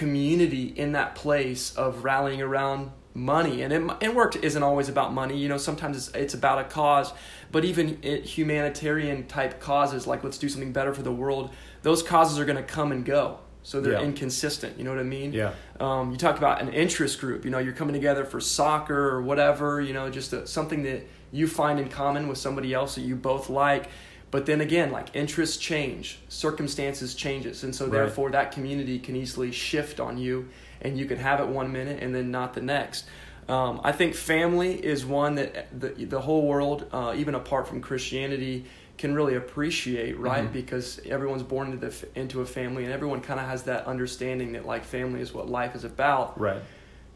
community 0.00 0.64
in 0.76 0.92
that 0.92 1.14
place 1.14 1.74
of 1.74 2.04
rallying 2.04 2.42
around 2.42 2.90
money. 3.14 3.62
And 3.62 3.72
it, 3.72 3.82
and 4.02 4.14
work 4.14 4.36
isn't 4.36 4.62
always 4.62 4.88
about 4.88 5.12
money. 5.12 5.36
You 5.38 5.48
know 5.48 5.56
sometimes 5.58 5.96
it's, 5.96 6.08
it's 6.14 6.34
about 6.34 6.58
a 6.58 6.64
cause. 6.64 7.12
But 7.50 7.64
even 7.64 7.98
it, 8.02 8.24
humanitarian 8.24 9.26
type 9.26 9.60
causes 9.60 10.06
like 10.06 10.22
let's 10.24 10.38
do 10.38 10.48
something 10.48 10.72
better 10.72 10.92
for 10.92 11.02
the 11.02 11.12
world 11.12 11.50
those 11.82 12.02
causes 12.02 12.38
are 12.40 12.44
going 12.44 12.56
to 12.56 12.62
come 12.78 12.90
and 12.92 13.04
go. 13.04 13.38
So 13.62 13.80
they're 13.80 13.94
Yeah. 13.94 14.02
inconsistent. 14.10 14.76
You 14.78 14.84
know 14.84 14.90
what 14.90 15.00
i 15.00 15.04
mean? 15.18 15.32
Yeah. 15.32 15.52
um, 15.80 16.10
you 16.12 16.16
talk 16.16 16.36
about 16.38 16.60
an 16.60 16.72
interest 16.72 17.20
group. 17.20 17.44
You 17.44 17.50
know 17.50 17.58
you're 17.58 17.72
coming 17.82 17.94
together 17.94 18.24
for 18.24 18.40
soccer 18.40 19.08
or 19.14 19.22
whatever 19.22 19.80
you 19.80 19.94
know 19.94 20.10
just 20.10 20.32
a, 20.32 20.46
something 20.46 20.82
that 20.82 21.00
you 21.32 21.46
find 21.48 21.80
in 21.80 21.88
common 21.88 22.28
with 22.28 22.38
somebody 22.38 22.72
else 22.74 22.94
that 22.96 23.02
you 23.02 23.16
both 23.16 23.48
like 23.50 23.88
but 24.30 24.46
then 24.46 24.60
again 24.60 24.90
like 24.90 25.14
interests 25.14 25.56
change 25.56 26.18
circumstances 26.28 27.14
changes 27.14 27.62
and 27.64 27.74
so 27.74 27.84
Right. 27.86 27.92
therefore 27.92 28.30
that 28.30 28.52
community 28.52 28.98
can 28.98 29.16
easily 29.16 29.52
shift 29.52 30.00
on 30.00 30.18
you 30.18 30.48
and 30.80 30.98
you 30.98 31.06
can 31.06 31.18
have 31.18 31.40
it 31.40 31.46
one 31.48 31.72
minute 31.72 32.02
and 32.02 32.14
then 32.14 32.30
not 32.30 32.54
the 32.54 32.60
next 32.62 33.06
um, 33.48 33.80
i 33.84 33.92
think 33.92 34.14
family 34.14 34.74
is 34.74 35.04
one 35.06 35.36
that 35.36 35.68
the, 35.80 35.88
the 36.04 36.20
whole 36.20 36.46
world 36.46 36.86
uh, 36.92 37.14
even 37.16 37.34
apart 37.34 37.66
from 37.68 37.80
christianity 37.80 38.64
can 38.98 39.14
really 39.14 39.34
appreciate 39.34 40.18
right 40.18 40.44
Mhm. 40.48 40.52
because 40.52 41.00
everyone's 41.06 41.42
born 41.42 41.72
into, 41.72 41.86
the, 41.88 42.08
into 42.18 42.40
a 42.40 42.46
family 42.46 42.84
and 42.84 42.92
everyone 42.92 43.20
kind 43.20 43.38
of 43.38 43.46
has 43.46 43.64
that 43.64 43.86
understanding 43.86 44.52
that 44.52 44.64
like 44.66 44.84
family 44.84 45.20
is 45.20 45.32
what 45.34 45.48
life 45.48 45.74
is 45.74 45.84
about 45.84 46.38
Right. 46.40 46.62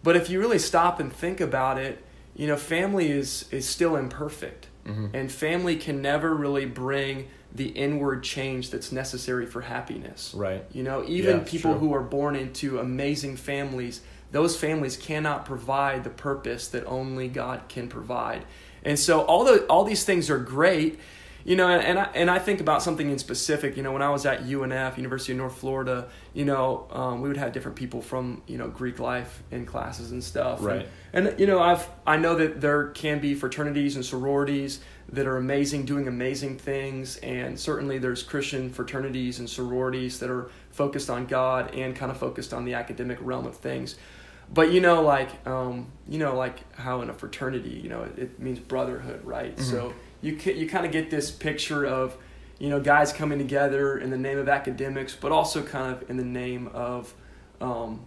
but 0.03 0.15
if 0.17 0.29
you 0.31 0.39
really 0.41 0.59
stop 0.59 1.01
and 1.01 1.13
think 1.13 1.41
about 1.41 1.77
it, 1.79 2.03
you 2.37 2.47
know, 2.47 2.57
family 2.57 3.11
is 3.11 3.47
is 3.51 3.69
still 3.69 3.97
imperfect. 3.97 4.69
Mhm. 4.87 5.11
And 5.15 5.31
family 5.31 5.77
can 5.77 6.01
never 6.03 6.35
really 6.35 6.67
bring 6.67 7.29
the 7.55 7.69
inward 7.69 8.23
change 8.23 8.71
that's 8.71 8.93
necessary 8.93 9.45
for 9.47 9.61
happiness. 9.63 10.33
Right. 10.37 10.65
You 10.73 10.83
know, 10.83 11.05
even 11.07 11.39
Yeah, 11.39 11.45
people 11.45 11.73
true. 11.73 11.81
who 11.81 11.95
are 11.95 12.03
born 12.03 12.37
into 12.37 12.79
amazing 12.79 13.37
families, 13.37 14.01
those 14.33 14.57
families 14.57 14.97
cannot 14.97 15.45
provide 15.45 16.05
the 16.05 16.11
purpose 16.11 16.69
that 16.69 16.85
only 16.87 17.29
God 17.29 17.63
can 17.69 17.89
provide. 17.89 18.45
And 18.85 18.99
so 18.99 19.23
all 19.23 19.45
the 19.45 19.65
all 19.67 19.85
these 19.85 20.05
things 20.05 20.31
are 20.31 20.39
great, 20.39 20.99
you 21.45 21.57
know, 21.57 21.69
and 21.69 21.99
I 21.99 22.05
and 22.15 22.31
I 22.31 22.39
think 22.39 22.61
about 22.61 22.83
something 22.83 23.11
in 23.11 23.19
specific. 23.19 23.77
You 23.77 23.83
know, 23.83 23.93
when 23.93 24.03
I 24.03 24.11
was 24.11 24.27
at 24.27 24.45
UNF, 24.45 24.97
University 24.97 25.33
of 25.33 25.39
North 25.39 25.57
Florida, 25.57 26.09
you 26.35 26.45
know, 26.45 26.87
um, 26.91 27.21
we 27.23 27.29
would 27.29 27.39
have 27.39 27.53
different 27.53 27.77
people 27.77 28.03
from 28.03 28.43
you 28.47 28.59
know 28.59 28.69
Greek 28.69 28.99
life 28.99 29.43
in 29.51 29.65
classes 29.67 30.11
and 30.13 30.23
stuff. 30.23 30.63
Right. 30.63 30.87
And, 31.13 31.29
and 31.29 31.41
you 31.41 31.47
know, 31.47 31.61
I've 31.61 31.89
I 32.07 32.17
know 32.17 32.35
that 32.37 32.61
there 32.61 32.89
can 32.89 33.21
be 33.21 33.35
fraternities 33.35 33.97
and 33.97 34.05
sororities 34.05 34.81
that 35.13 35.27
are 35.27 35.39
amazing, 35.39 35.87
doing 35.87 36.07
amazing 36.07 36.59
things, 36.59 37.17
and 37.17 37.59
certainly 37.59 37.99
there's 37.99 38.23
Christian 38.23 38.71
fraternities 38.71 39.39
and 39.39 39.49
sororities 39.49 40.21
that 40.21 40.31
are 40.31 40.51
focused 40.71 41.11
on 41.11 41.27
God 41.27 41.75
and 41.75 41.97
kind 41.97 42.13
of 42.13 42.19
focused 42.19 42.53
on 42.53 42.65
the 42.65 42.75
academic 42.75 43.19
realm 43.21 43.47
of 43.47 43.57
things. 43.57 43.97
but 44.53 44.73
you 44.73 44.81
know, 44.81 45.03
like 45.03 45.47
um, 45.47 45.87
you 46.09 46.19
know, 46.19 46.37
like 46.37 46.73
how 46.75 47.03
in 47.03 47.11
a 47.11 47.15
fraternity, 47.15 47.81
you 47.83 47.89
know, 47.89 48.03
it, 48.03 48.19
it 48.19 48.41
means 48.41 48.59
brotherhood, 48.59 49.25
right? 49.25 49.57
Mm-hmm. 49.57 49.71
So 49.71 49.95
you 50.23 50.33
you 50.33 50.69
kind 50.69 50.87
of 50.87 50.93
get 50.93 51.11
this 51.11 51.31
picture 51.31 51.85
of 51.85 52.17
you 52.59 52.69
know 52.69 52.81
guys 52.81 53.13
coming 53.13 53.39
together 53.39 53.99
in 53.99 54.11
the 54.11 54.19
name 54.19 54.39
of 54.39 54.49
academics, 54.49 55.15
but 55.15 55.33
also 55.33 55.63
kind 55.63 55.95
of 55.95 56.09
in 56.11 56.17
the 56.17 56.25
name 56.25 56.69
of 56.69 57.15
um, 57.61 58.07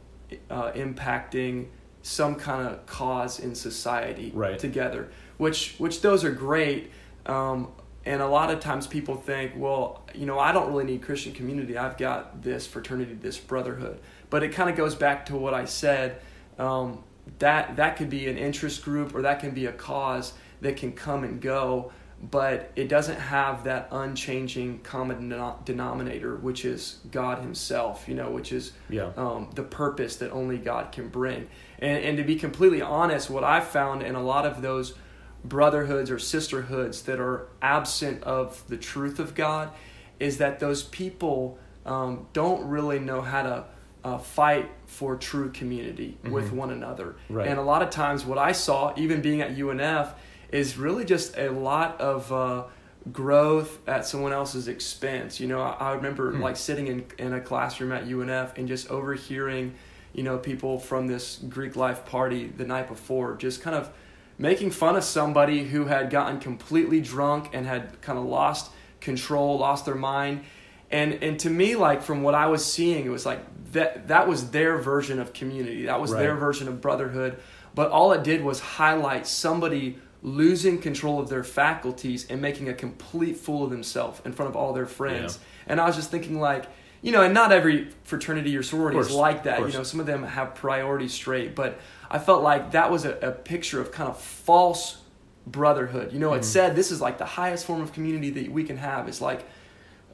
uh, 0.50 0.72
impacting 0.72 1.68
some 2.02 2.36
kind 2.36 2.68
of 2.68 2.86
cause 2.86 3.40
in 3.40 3.56
society 3.56 4.32
Right. 4.34 4.60
together. 4.60 5.10
Which 5.38 5.76
which 5.78 6.02
those 6.02 6.24
are 6.24 6.32
great. 6.32 6.92
Um, 7.26 7.70
and 8.06 8.22
a 8.22 8.28
lot 8.28 8.52
of 8.52 8.60
times 8.60 8.86
people 8.86 9.16
think, 9.16 9.54
well, 9.56 10.04
you 10.14 10.26
know, 10.26 10.38
I 10.38 10.52
don't 10.52 10.68
really 10.68 10.84
need 10.84 11.02
Christian 11.02 11.32
community. 11.32 11.78
I've 11.78 11.98
got 11.98 12.42
this 12.44 12.68
fraternity, 12.68 13.14
this 13.14 13.38
brotherhood. 13.38 14.02
But 14.30 14.44
it 14.44 14.50
kind 14.50 14.70
of 14.70 14.76
goes 14.76 14.94
back 14.94 15.28
to 15.28 15.38
what 15.38 15.54
I 15.54 15.64
said. 15.66 16.20
Um, 16.60 17.02
that 17.40 17.78
that 17.78 17.96
could 17.96 18.10
be 18.10 18.28
an 18.28 18.38
interest 18.38 18.84
group 18.84 19.16
or 19.16 19.22
that 19.22 19.40
can 19.40 19.52
be 19.52 19.66
a 19.68 19.72
cause 19.72 20.34
that 20.60 20.76
can 20.76 20.92
come 20.92 21.24
and 21.24 21.40
go, 21.42 21.94
but 22.32 22.72
it 22.78 22.88
doesn't 22.88 23.20
have 23.20 23.66
that 23.66 23.90
unchanging 23.92 24.80
common 24.80 25.30
denom- 25.30 25.64
denominator, 25.66 26.38
which 26.38 26.64
is 26.64 27.00
God 27.12 27.40
Himself. 27.40 28.08
You 28.08 28.16
know, 28.16 28.32
which 28.32 28.52
is 28.54 28.72
Yeah. 28.90 29.12
um, 29.18 29.50
the 29.56 29.64
purpose 29.64 30.16
that 30.18 30.32
only 30.32 30.58
God 30.58 30.92
can 30.92 31.10
bring. 31.10 31.48
And, 31.80 32.04
and 32.04 32.18
to 32.18 32.24
be 32.24 32.36
completely 32.38 32.82
honest, 32.82 33.30
what 33.30 33.44
I've 33.44 33.68
found 33.68 34.04
in 34.04 34.16
a 34.16 34.24
lot 34.24 34.46
of 34.46 34.62
those 34.62 34.96
brotherhoods 35.44 36.10
or 36.10 36.18
sisterhoods 36.18 37.02
that 37.04 37.20
are 37.20 37.48
absent 37.62 38.24
of 38.24 38.64
the 38.70 38.78
truth 38.78 39.20
of 39.20 39.36
God 39.36 39.72
is 40.20 40.38
that 40.38 40.60
those 40.60 40.84
people 40.84 41.58
um, 41.86 42.28
don't 42.32 42.66
really 42.70 43.00
know 43.00 43.22
how 43.22 43.44
to 43.44 43.66
uh, 44.06 44.18
fight 44.18 44.70
for 44.86 45.18
true 45.18 45.50
community 45.52 46.18
with 46.30 46.52
one 46.54 46.70
another. 46.70 47.16
Right. 47.30 47.48
And 47.48 47.60
a 47.60 47.64
lot 47.64 47.82
of 47.82 47.90
times, 47.90 48.26
what 48.26 48.38
I 48.38 48.54
saw, 48.54 48.94
even 48.96 49.22
being 49.22 49.42
at 49.42 49.58
UNF, 49.58 50.14
is 50.54 50.78
really 50.78 51.04
just 51.04 51.36
a 51.36 51.50
lot 51.50 52.00
of 52.00 52.32
uh, 52.32 52.64
growth 53.12 53.80
at 53.90 54.06
someone 54.06 54.32
else's 54.32 54.68
expense. 54.68 55.40
You 55.40 55.48
know, 55.48 55.62
I, 55.62 55.72
I 55.72 55.92
remember 55.94 56.32
like 56.34 56.56
sitting 56.56 56.88
in, 56.88 57.06
in 57.18 57.34
a 57.34 57.42
classroom 57.42 57.92
at 57.92 58.06
UNF 58.06 58.58
and 58.58 58.68
just 58.68 58.90
overhearing, 58.90 59.74
you 60.14 60.22
know, 60.22 60.38
people 60.38 60.78
from 60.78 61.08
this 61.08 61.40
Greek 61.50 61.76
life 61.76 62.06
party 62.06 62.48
the 62.48 62.66
night 62.66 62.88
before 62.88 63.36
just 63.36 63.62
kind 63.62 63.76
of 63.76 63.92
making 64.38 64.70
fun 64.70 64.96
of 64.96 65.04
somebody 65.04 65.64
who 65.64 65.86
had 65.86 66.12
gotten 66.12 66.40
completely 66.40 67.02
drunk 67.02 67.50
and 67.54 67.66
had 67.66 68.00
kind 68.02 68.20
of 68.20 68.26
lost 68.26 68.72
control, 69.02 69.58
lost 69.58 69.86
their 69.86 69.96
mind. 69.96 70.44
And 70.92 71.16
and 71.24 71.40
to 71.40 71.50
me, 71.50 71.76
like 71.76 72.04
from 72.04 72.22
what 72.22 72.36
I 72.36 72.46
was 72.46 72.64
seeing, 72.64 73.06
it 73.06 73.10
was 73.10 73.26
like 73.26 73.40
that 73.72 74.10
that 74.10 74.28
was 74.28 74.52
their 74.52 74.78
version 74.78 75.20
of 75.20 75.34
community. 75.34 75.88
That 75.88 76.00
was 76.00 76.12
their 76.12 76.36
version 76.36 76.68
of 76.68 76.80
brotherhood. 76.80 77.40
But 77.74 77.90
all 77.90 78.12
it 78.12 78.24
did 78.24 78.44
was 78.44 78.60
highlight 78.60 79.26
somebody 79.26 79.98
losing 80.24 80.80
control 80.80 81.20
of 81.20 81.28
their 81.30 81.44
faculties 81.44 82.26
and 82.30 82.42
making 82.42 82.70
a 82.70 82.74
complete 82.74 83.36
fool 83.38 83.66
of 83.66 83.70
themselves 83.70 84.22
in 84.26 84.32
front 84.34 84.50
of 84.50 84.56
all 84.56 84.74
their 84.74 84.86
friends. 84.86 85.38
And 85.68 85.80
I 85.80 85.86
was 85.86 85.96
just 85.96 86.10
thinking 86.10 86.40
like, 86.40 86.66
you 87.02 87.12
know, 87.12 87.22
and 87.22 87.34
not 87.34 87.52
every 87.52 87.90
fraternity 88.06 88.56
or 88.56 88.64
sorority 88.64 88.98
is 88.98 89.12
like 89.12 89.44
that. 89.44 89.60
You 89.60 89.74
know, 89.74 89.84
some 89.84 90.00
of 90.00 90.06
them 90.06 90.24
have 90.24 90.56
priorities 90.56 91.14
straight, 91.14 91.54
but 91.56 91.78
I 92.10 92.18
felt 92.20 92.42
like 92.42 92.72
that 92.72 92.90
was 92.90 93.04
a, 93.04 93.12
a 93.20 93.32
picture 93.32 93.82
of 93.82 93.92
kind 93.92 94.10
of 94.10 94.18
false 94.20 94.98
brotherhood. 95.46 96.14
You 96.14 96.20
know, 96.20 96.30
Mm-hmm. 96.30 96.40
it 96.40 96.46
said 96.46 96.76
this 96.76 96.90
is 96.92 97.02
like 97.02 97.18
the 97.18 97.26
highest 97.26 97.66
form 97.66 97.82
of 97.82 97.92
community 97.92 98.30
that 98.30 98.50
we 98.52 98.64
can 98.64 98.78
have. 98.78 99.10
It's 99.10 99.20
like 99.20 99.46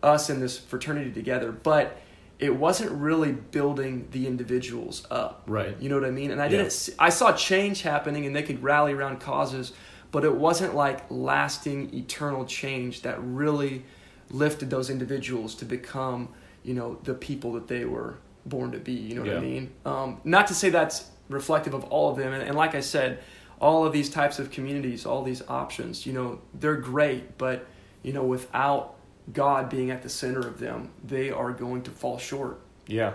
us 0.01 0.31
in 0.31 0.39
this 0.39 0.57
fraternity 0.57 1.11
together, 1.11 1.51
but 1.51 1.97
it 2.39 2.55
wasn't 2.55 2.89
really 2.91 3.33
building 3.33 4.07
the 4.11 4.25
individuals 4.25 5.05
up. 5.11 5.43
Right. 5.45 5.75
You 5.79 5.89
know 5.89 5.95
what 5.99 6.05
I 6.05 6.11
mean? 6.11 6.31
And 6.31 6.41
I 6.41 6.45
Yeah. 6.45 6.63
didn't. 6.63 6.89
I 6.97 7.09
saw 7.09 7.33
change 7.33 7.83
happening, 7.83 8.25
and 8.25 8.35
they 8.35 8.41
could 8.43 8.63
rally 8.63 8.93
around 8.93 9.19
causes, 9.19 9.73
but 10.11 10.23
it 10.23 10.35
wasn't 10.35 10.75
like 10.75 11.09
lasting, 11.09 11.93
eternal 11.93 12.45
change 12.45 13.01
that 13.03 13.17
really 13.21 13.83
lifted 14.29 14.69
those 14.69 14.89
individuals 14.89 15.55
to 15.55 15.65
become, 15.65 16.29
you 16.63 16.73
know, 16.73 16.97
the 17.03 17.13
people 17.13 17.53
that 17.53 17.67
they 17.67 17.85
were 17.85 18.17
born 18.45 18.71
to 18.71 18.79
be. 18.79 18.93
You 18.93 19.15
know 19.15 19.21
what 19.21 19.31
Yeah. 19.31 19.37
I 19.37 19.41
mean? 19.41 19.71
Um, 19.85 20.21
not 20.23 20.47
to 20.47 20.53
say 20.53 20.69
that's 20.69 21.09
reflective 21.29 21.73
of 21.73 21.83
all 21.85 22.09
of 22.11 22.17
them, 22.17 22.33
and, 22.33 22.43
and 22.43 22.55
like 22.55 22.75
I 22.75 22.81
said, 22.81 23.19
all 23.59 23.85
of 23.85 23.91
these 23.93 24.09
types 24.09 24.39
of 24.39 24.51
communities, 24.51 25.05
all 25.05 25.23
these 25.23 25.43
options, 25.47 26.05
you 26.05 26.13
know, 26.13 26.39
they're 26.53 26.77
great, 26.77 27.37
but 27.37 27.65
you 28.03 28.13
know, 28.13 28.23
without 28.23 28.95
God 29.33 29.69
being 29.69 29.91
at 29.91 30.01
the 30.01 30.09
center 30.09 30.39
of 30.39 30.59
them, 30.59 30.91
they 31.03 31.29
are 31.29 31.51
going 31.51 31.83
to 31.83 31.91
fall 31.91 32.17
short. 32.17 32.59
Yeah. 32.87 33.13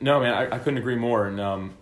No, 0.00 0.20
man, 0.20 0.32
I, 0.32 0.56
I 0.56 0.58
couldn't 0.58 0.78
agree 0.78 0.94
more. 0.94 1.26
And 1.26 1.40
um, 1.40 1.74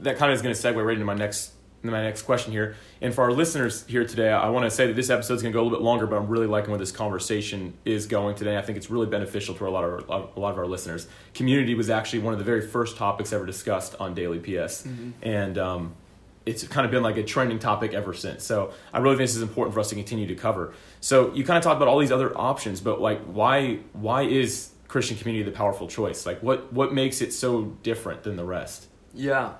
that 0.00 0.16
kind 0.16 0.32
of 0.32 0.36
is 0.36 0.42
going 0.42 0.54
to 0.54 0.60
segue 0.60 0.82
right 0.84 0.94
into 0.94 1.04
my 1.04 1.14
next 1.14 1.52
my 1.90 2.02
next 2.02 2.22
question 2.22 2.52
here. 2.52 2.76
And 3.00 3.14
for 3.14 3.22
our 3.24 3.32
listeners 3.32 3.84
here 3.86 4.06
today, 4.06 4.30
I 4.30 4.48
want 4.50 4.64
to 4.64 4.70
say 4.70 4.86
that 4.86 4.94
this 4.94 5.10
episode 5.10 5.34
is 5.34 5.42
going 5.42 5.52
to 5.52 5.56
go 5.56 5.62
a 5.62 5.64
little 5.64 5.78
bit 5.78 5.84
longer, 5.84 6.06
but 6.06 6.16
I'm 6.16 6.28
really 6.28 6.46
liking 6.46 6.70
where 6.70 6.78
this 6.78 6.92
conversation 6.92 7.74
is 7.84 8.06
going 8.06 8.36
today. 8.36 8.56
I 8.56 8.62
think 8.62 8.78
it's 8.78 8.90
really 8.90 9.06
beneficial 9.06 9.54
to 9.56 9.66
a 9.66 9.70
lot 9.70 9.84
of 9.84 10.08
our, 10.08 10.28
a 10.36 10.40
lot 10.40 10.52
of 10.52 10.58
our 10.58 10.66
listeners. 10.66 11.08
Community 11.34 11.74
was 11.74 11.90
actually 11.90 12.20
one 12.20 12.32
of 12.32 12.38
the 12.38 12.44
very 12.44 12.60
first 12.60 12.96
topics 12.96 13.32
ever 13.32 13.46
discussed 13.46 13.96
on 13.98 14.14
Daily 14.14 14.38
PS, 14.38 14.86
and 15.22 15.58
um, 15.58 15.94
it's 16.46 16.66
kind 16.68 16.84
of 16.84 16.90
been 16.90 17.02
like 17.02 17.16
a 17.16 17.22
trending 17.22 17.58
topic 17.58 17.94
ever 17.94 18.14
since. 18.14 18.44
So 18.44 18.72
I 18.92 18.98
really 18.98 19.16
think 19.16 19.28
this 19.28 19.36
is 19.36 19.42
important 19.42 19.74
for 19.74 19.80
us 19.80 19.88
to 19.90 19.94
continue 19.94 20.26
to 20.26 20.34
cover. 20.34 20.74
So 21.00 21.32
you 21.34 21.44
kind 21.44 21.56
of 21.56 21.64
talked 21.64 21.76
about 21.76 21.88
all 21.88 21.98
these 21.98 22.12
other 22.12 22.36
options, 22.36 22.80
but 22.80 23.00
like 23.00 23.20
why 23.24 23.80
why 23.92 24.22
is 24.22 24.70
Christian 24.88 25.16
community 25.16 25.48
the 25.48 25.56
powerful 25.56 25.88
choice? 25.88 26.26
Like 26.26 26.42
what 26.42 26.72
what 26.72 26.92
makes 26.92 27.20
it 27.20 27.32
so 27.32 27.64
different 27.82 28.22
than 28.22 28.36
the 28.36 28.44
rest? 28.44 28.86
Yeah. 29.14 29.54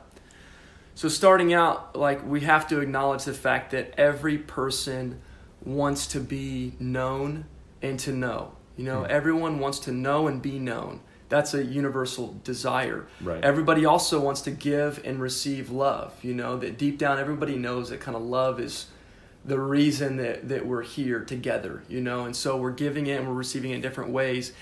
So 0.95 1.09
starting 1.09 1.53
out, 1.55 1.97
like 1.97 2.25
we 2.27 2.41
have 2.43 2.69
to 2.69 2.81
acknowledge 2.81 3.25
the 3.25 3.33
fact 3.35 3.71
that 3.71 3.95
every 3.99 4.39
person 4.39 5.21
wants 5.65 6.07
to 6.09 6.21
be 6.21 6.75
known 6.79 7.47
and 7.81 7.99
to 8.01 8.13
know. 8.13 8.53
You 8.77 8.85
know, 8.85 9.01
Hmm. 9.01 9.07
everyone 9.11 9.59
wants 9.59 9.79
to 9.81 9.93
know 9.93 10.27
and 10.27 10.41
be 10.43 10.59
known. 10.59 11.01
That's 11.29 11.55
a 11.55 11.65
universal 11.65 12.39
desire. 12.45 13.07
Right. 13.23 13.43
Everybody 13.43 13.87
also 13.87 14.21
wants 14.21 14.43
to 14.43 14.51
give 14.51 15.01
and 15.05 15.21
receive 15.21 15.71
love. 15.71 16.13
You 16.23 16.35
know, 16.35 16.59
that 16.59 16.77
deep 16.79 16.99
down 16.99 17.19
everybody 17.19 17.57
knows 17.57 17.89
that 17.89 18.01
kind 18.01 18.17
of 18.17 18.23
love 18.23 18.61
is 18.61 18.87
the 19.45 19.59
reason 19.59 20.19
that, 20.19 20.49
that 20.51 20.67
we're 20.67 20.83
here 20.83 21.21
together, 21.25 21.83
you 21.89 22.01
know, 22.01 22.25
and 22.27 22.37
so 22.37 22.57
we're 22.57 22.71
giving 22.71 23.07
it 23.07 23.19
and 23.19 23.27
we're 23.27 23.35
receiving 23.35 23.71
it 23.73 23.77
in 23.77 23.81
different 23.81 24.11
ways. 24.11 24.53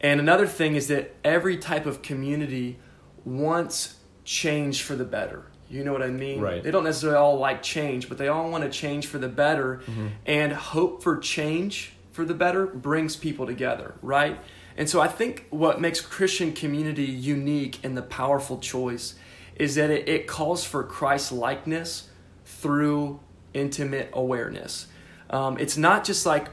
And 0.00 0.20
another 0.20 0.46
thing 0.46 0.74
is 0.74 0.88
that 0.88 1.14
every 1.24 1.56
type 1.56 1.86
of 1.86 2.02
community 2.02 2.78
wants 3.24 3.94
change 4.24 4.82
for 4.82 4.94
the 4.96 5.04
better. 5.04 5.46
You 5.70 5.84
know 5.84 5.92
what 5.92 6.02
I 6.02 6.08
mean? 6.08 6.40
Right. 6.40 6.62
They 6.62 6.70
don't 6.70 6.84
necessarily 6.84 7.18
all 7.18 7.38
like 7.38 7.62
change, 7.62 8.08
but 8.08 8.16
they 8.18 8.28
all 8.28 8.50
want 8.50 8.64
to 8.64 8.70
change 8.70 9.06
for 9.06 9.18
the 9.18 9.28
better. 9.28 9.82
Mm-hmm. 9.86 10.06
And 10.26 10.52
hope 10.52 11.02
for 11.02 11.18
change 11.18 11.92
for 12.10 12.24
the 12.24 12.34
better 12.34 12.66
brings 12.66 13.16
people 13.16 13.46
together, 13.46 13.94
right? 14.02 14.40
And 14.76 14.88
so 14.88 15.00
I 15.00 15.08
think 15.08 15.46
what 15.50 15.80
makes 15.80 16.00
Christian 16.00 16.52
community 16.52 17.04
unique 17.04 17.80
and 17.84 17.96
the 17.96 18.02
powerful 18.02 18.58
choice 18.58 19.14
is 19.56 19.74
that 19.74 19.90
it, 19.90 20.08
it 20.08 20.26
calls 20.26 20.64
for 20.64 20.84
Christ 20.84 21.32
likeness 21.32 22.08
through 22.44 23.20
intimate 23.54 24.10
awareness. 24.12 24.86
Um, 25.30 25.58
it's 25.58 25.76
not 25.76 26.04
just 26.04 26.24
like, 26.24 26.48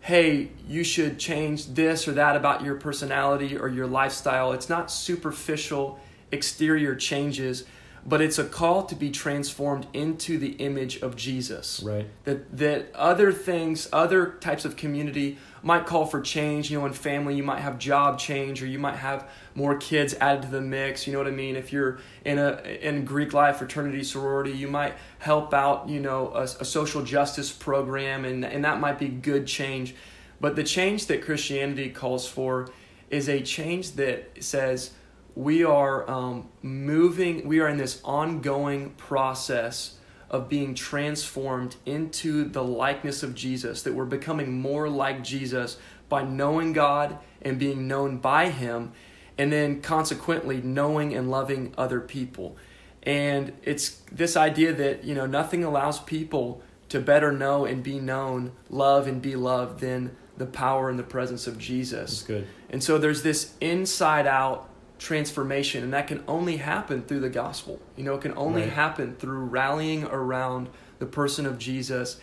hey, 0.00 0.50
you 0.68 0.82
should 0.82 1.18
change 1.18 1.66
this 1.68 2.08
or 2.08 2.12
that 2.12 2.36
about 2.36 2.64
your 2.64 2.74
personality 2.74 3.56
or 3.56 3.68
your 3.68 3.86
lifestyle. 3.86 4.52
It's 4.52 4.68
not 4.68 4.90
superficial 4.90 6.00
exterior 6.32 6.96
changes, 6.96 7.64
but 8.04 8.20
it's 8.20 8.38
a 8.38 8.44
call 8.44 8.84
to 8.84 8.94
be 8.94 9.10
transformed 9.10 9.86
into 9.92 10.36
the 10.36 10.52
image 10.52 11.00
of 11.02 11.14
Jesus. 11.14 11.80
Right. 11.84 12.06
That 12.24 12.56
that 12.56 12.94
other 12.94 13.32
things, 13.32 13.88
other 13.92 14.32
types 14.40 14.64
of 14.64 14.76
community 14.76 15.38
might 15.62 15.86
call 15.86 16.06
for 16.06 16.20
change. 16.20 16.70
You 16.70 16.80
know, 16.80 16.86
in 16.86 16.92
family, 16.92 17.36
you 17.36 17.44
might 17.44 17.60
have 17.60 17.78
job 17.78 18.18
change, 18.18 18.62
or 18.62 18.66
you 18.66 18.78
might 18.78 18.96
have 18.96 19.28
more 19.54 19.76
kids 19.76 20.14
added 20.20 20.42
to 20.42 20.48
the 20.48 20.60
mix. 20.60 21.06
You 21.06 21.12
know 21.12 21.20
what 21.20 21.28
I 21.28 21.32
mean? 21.32 21.54
If 21.54 21.72
you're 21.72 21.98
in 22.24 22.38
a 22.38 22.60
in 22.80 23.04
Greek 23.04 23.32
life 23.32 23.58
fraternity 23.58 24.02
sorority, 24.02 24.52
you 24.52 24.68
might 24.68 24.94
help 25.18 25.54
out. 25.54 25.88
You 25.88 26.00
know, 26.00 26.32
a, 26.34 26.42
a 26.42 26.64
social 26.64 27.02
justice 27.02 27.52
program, 27.52 28.24
and 28.24 28.44
and 28.44 28.64
that 28.64 28.80
might 28.80 28.98
be 28.98 29.08
good 29.08 29.46
change. 29.46 29.94
But 30.40 30.56
the 30.56 30.64
change 30.64 31.06
that 31.06 31.22
Christianity 31.22 31.90
calls 31.90 32.26
for 32.26 32.68
is 33.10 33.28
a 33.28 33.40
change 33.42 33.92
that 33.92 34.42
says 34.42 34.90
we 35.34 35.64
are 35.64 36.08
um, 36.10 36.48
moving. 36.62 37.46
We 37.46 37.60
are 37.60 37.68
in 37.68 37.78
this 37.78 38.00
ongoing 38.04 38.90
process 38.90 39.98
of 40.30 40.48
being 40.48 40.74
transformed 40.74 41.76
into 41.84 42.44
the 42.44 42.64
likeness 42.64 43.22
of 43.22 43.34
Jesus, 43.34 43.82
that 43.82 43.94
we're 43.94 44.04
becoming 44.06 44.60
more 44.60 44.88
like 44.88 45.22
Jesus 45.22 45.76
by 46.08 46.22
knowing 46.22 46.72
God 46.72 47.18
and 47.42 47.58
being 47.58 47.86
known 47.86 48.18
by 48.18 48.48
Him, 48.48 48.92
and 49.36 49.52
then 49.52 49.80
consequently 49.80 50.60
knowing 50.62 51.14
and 51.14 51.30
loving 51.30 51.74
other 51.76 52.00
people. 52.00 52.56
And 53.02 53.52
it's 53.62 54.02
this 54.10 54.36
idea 54.36 54.72
that, 54.72 55.04
you 55.04 55.14
know, 55.14 55.26
nothing 55.26 55.64
allows 55.64 56.00
people 56.00 56.62
to 56.88 57.00
better 57.00 57.32
know 57.32 57.64
and 57.64 57.82
be 57.82 57.98
known, 57.98 58.52
love 58.70 59.06
and 59.06 59.20
be 59.20 59.34
loved 59.34 59.80
than 59.80 60.16
the 60.36 60.46
power 60.46 60.88
and 60.88 60.98
the 60.98 61.04
presence 61.04 61.46
of 61.46 61.58
Jesus. 61.58 62.20
That's 62.20 62.22
good. 62.22 62.48
And 62.70 62.82
so 62.82 62.98
there's 62.98 63.22
this 63.22 63.54
inside 63.60 64.26
out 64.26 64.68
transformation 65.02 65.82
and 65.84 65.92
that 65.92 66.06
can 66.06 66.22
only 66.28 66.56
happen 66.58 67.02
through 67.02 67.20
the 67.20 67.28
gospel. 67.28 67.80
You 67.96 68.04
know 68.04 68.14
it 68.14 68.22
can 68.22 68.34
only 68.36 68.62
Right. 68.62 68.70
happen 68.72 69.14
through 69.16 69.44
rallying 69.46 70.04
around 70.04 70.68
the 71.00 71.06
person 71.06 71.44
of 71.46 71.58
jesus. 71.58 72.18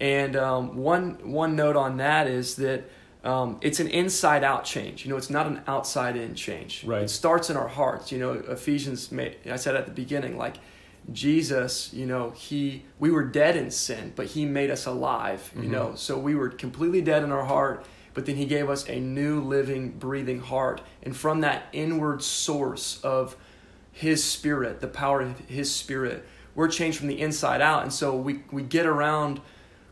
And 0.00 0.34
um, 0.36 0.76
one 0.76 1.32
one 1.32 1.54
note 1.56 1.76
on 1.76 1.96
that 1.98 2.26
is 2.26 2.56
that 2.56 2.90
um, 3.22 3.58
it's 3.62 3.80
an 3.80 3.88
inside 3.88 4.44
out 4.44 4.64
change. 4.64 5.04
You 5.04 5.10
know 5.10 5.16
it's 5.16 5.30
not 5.30 5.46
an 5.46 5.62
outside 5.66 6.16
in 6.16 6.34
change. 6.34 6.84
Right. 6.84 7.02
it 7.04 7.08
starts 7.10 7.48
in 7.50 7.56
our 7.56 7.68
hearts. 7.68 8.10
You 8.12 8.18
know 8.18 8.32
ephesians 8.32 9.10
made, 9.12 9.36
i 9.50 9.56
said 9.56 9.76
at 9.76 9.86
the 9.86 9.92
beginning 9.92 10.36
like 10.36 10.56
jesus 11.12 11.92
you 11.92 12.06
know 12.06 12.30
he 12.30 12.82
we 12.98 13.10
were 13.10 13.22
dead 13.24 13.56
in 13.56 13.70
sin 13.70 14.10
but 14.16 14.24
he 14.26 14.46
made 14.46 14.70
us 14.70 14.86
alive 14.86 15.52
you 15.54 15.68
know. 15.68 15.94
So 15.94 16.18
we 16.18 16.34
were 16.34 16.48
completely 16.48 17.02
dead 17.02 17.22
in 17.22 17.30
our 17.30 17.44
heart 17.44 17.84
but 18.14 18.26
then 18.26 18.36
he 18.36 18.46
gave 18.46 18.70
us 18.70 18.88
a 18.88 18.98
new 19.00 19.40
living 19.40 19.90
breathing 19.90 20.40
heart. 20.40 20.80
And 21.02 21.16
from 21.16 21.40
that 21.40 21.66
inward 21.72 22.22
source 22.22 23.00
of 23.02 23.36
his 23.94 24.24
spirit 24.24 24.80
the 24.80 24.88
power 24.88 25.20
of 25.20 25.38
his 25.40 25.72
spirit 25.72 26.26
we're 26.56 26.68
changed 26.68 26.98
from 26.98 27.08
the 27.08 27.20
inside 27.20 27.60
out. 27.60 27.82
And 27.82 27.92
so 27.92 28.16
we, 28.16 28.42
we 28.50 28.62
get 28.62 28.86
around 28.86 29.40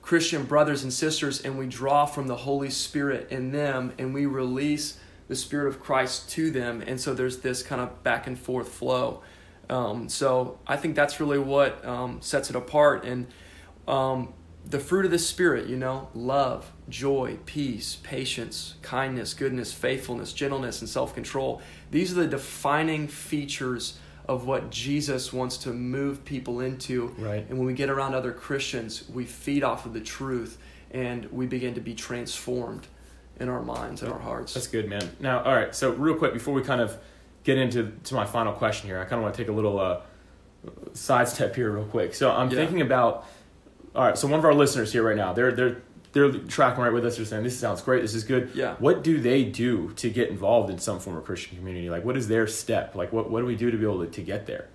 christian 0.00 0.44
brothers 0.44 0.82
and 0.82 0.92
sisters 0.92 1.40
and 1.42 1.56
we 1.56 1.66
draw 1.66 2.04
from 2.04 2.26
the 2.26 2.34
holy 2.34 2.70
spirit 2.70 3.30
in 3.30 3.52
them 3.52 3.92
and 3.98 4.12
we 4.12 4.26
release 4.26 4.98
the 5.28 5.36
spirit 5.36 5.68
of 5.68 5.80
christ 5.80 6.30
to 6.30 6.50
them. 6.50 6.82
And 6.84 7.00
so 7.00 7.14
there's 7.14 7.38
this 7.38 7.62
kind 7.62 7.80
of 7.80 8.02
back 8.02 8.26
and 8.26 8.38
forth 8.38 8.68
flow. 8.68 9.22
Um, 9.70 10.08
so 10.08 10.58
i 10.66 10.76
think 10.76 10.96
that's 10.96 11.20
really 11.20 11.38
what 11.38 11.84
um, 11.84 12.20
sets 12.20 12.50
it 12.50 12.56
apart. 12.56 13.04
And 13.04 13.28
um, 13.86 14.34
the 14.68 14.78
fruit 14.78 15.04
of 15.04 15.10
the 15.10 15.18
spirit 15.18 15.66
you 15.68 15.76
know 15.76 16.08
love 16.14 16.70
joy 16.88 17.36
peace 17.46 17.96
patience 18.02 18.74
kindness 18.82 19.34
goodness 19.34 19.72
faithfulness 19.72 20.32
gentleness 20.32 20.80
and 20.80 20.88
self-control 20.88 21.60
these 21.90 22.12
are 22.12 22.20
the 22.22 22.26
defining 22.26 23.06
features 23.08 23.98
of 24.28 24.46
what 24.46 24.70
jesus 24.70 25.32
wants 25.32 25.56
to 25.56 25.70
move 25.70 26.24
people 26.24 26.60
into 26.60 27.08
Right. 27.18 27.44
and 27.48 27.58
when 27.58 27.66
we 27.66 27.74
get 27.74 27.90
around 27.90 28.14
other 28.14 28.32
christians 28.32 29.08
we 29.12 29.24
feed 29.24 29.64
off 29.64 29.84
of 29.84 29.92
the 29.94 30.00
truth 30.00 30.58
and 30.92 31.26
we 31.32 31.46
begin 31.46 31.74
to 31.74 31.80
be 31.80 31.94
transformed 31.94 32.86
in 33.40 33.48
our 33.48 33.62
minds 33.62 34.02
and 34.02 34.12
our 34.12 34.18
hearts 34.20 34.54
That's 34.54 34.66
good, 34.68 34.88
man. 34.88 35.02
Now, 35.18 35.42
all 35.42 35.54
right. 35.54 35.74
So, 35.74 35.90
real 35.92 36.14
quick 36.16 36.34
before 36.34 36.52
we 36.52 36.62
kind 36.62 36.82
of 36.82 36.96
get 37.44 37.56
into 37.56 37.90
to 38.04 38.14
my 38.14 38.26
final 38.26 38.52
question 38.52 38.88
here, 38.88 39.00
I 39.00 39.04
kind 39.04 39.14
of 39.14 39.22
want 39.22 39.34
to 39.34 39.42
take 39.42 39.48
a 39.48 39.52
little 39.54 39.80
uh, 39.80 40.00
sidestep 40.92 41.56
here, 41.56 41.70
real 41.70 41.86
quick. 41.86 42.14
So, 42.14 42.30
I'm 42.30 42.50
Yeah. 42.50 42.56
thinking 42.56 42.82
about. 42.82 43.26
All 43.94 44.04
right. 44.04 44.16
So, 44.16 44.26
one 44.26 44.38
of 44.38 44.44
our 44.44 44.54
listeners 44.54 44.92
here 44.92 45.02
right 45.02 45.16
now, 45.16 45.32
they're 45.32 45.52
they're 45.52 45.82
they're 46.12 46.30
tracking 46.30 46.82
right 46.82 46.92
with 46.92 47.04
us. 47.04 47.16
They're 47.16 47.26
saying 47.26 47.42
this 47.42 47.58
sounds 47.58 47.80
great. 47.80 48.02
This 48.02 48.14
is 48.14 48.24
good. 48.24 48.50
Yeah. 48.54 48.76
What 48.78 49.02
do 49.02 49.20
they 49.20 49.44
do 49.44 49.92
to 49.94 50.10
get 50.10 50.28
involved 50.28 50.70
in 50.70 50.78
some 50.78 51.00
form 51.00 51.16
of 51.16 51.24
Christian 51.24 51.56
community? 51.56 51.90
Like, 51.90 52.04
what 52.04 52.16
is 52.16 52.28
their 52.28 52.46
step? 52.46 52.94
Like, 52.94 53.12
what 53.12 53.30
what 53.30 53.40
do 53.40 53.46
we 53.46 53.56
do 53.56 53.70
to 53.70 53.76
be 53.76 53.84
able 53.84 54.04
to, 54.04 54.10
to 54.10 54.22
get 54.22 54.46
there? 54.46 54.68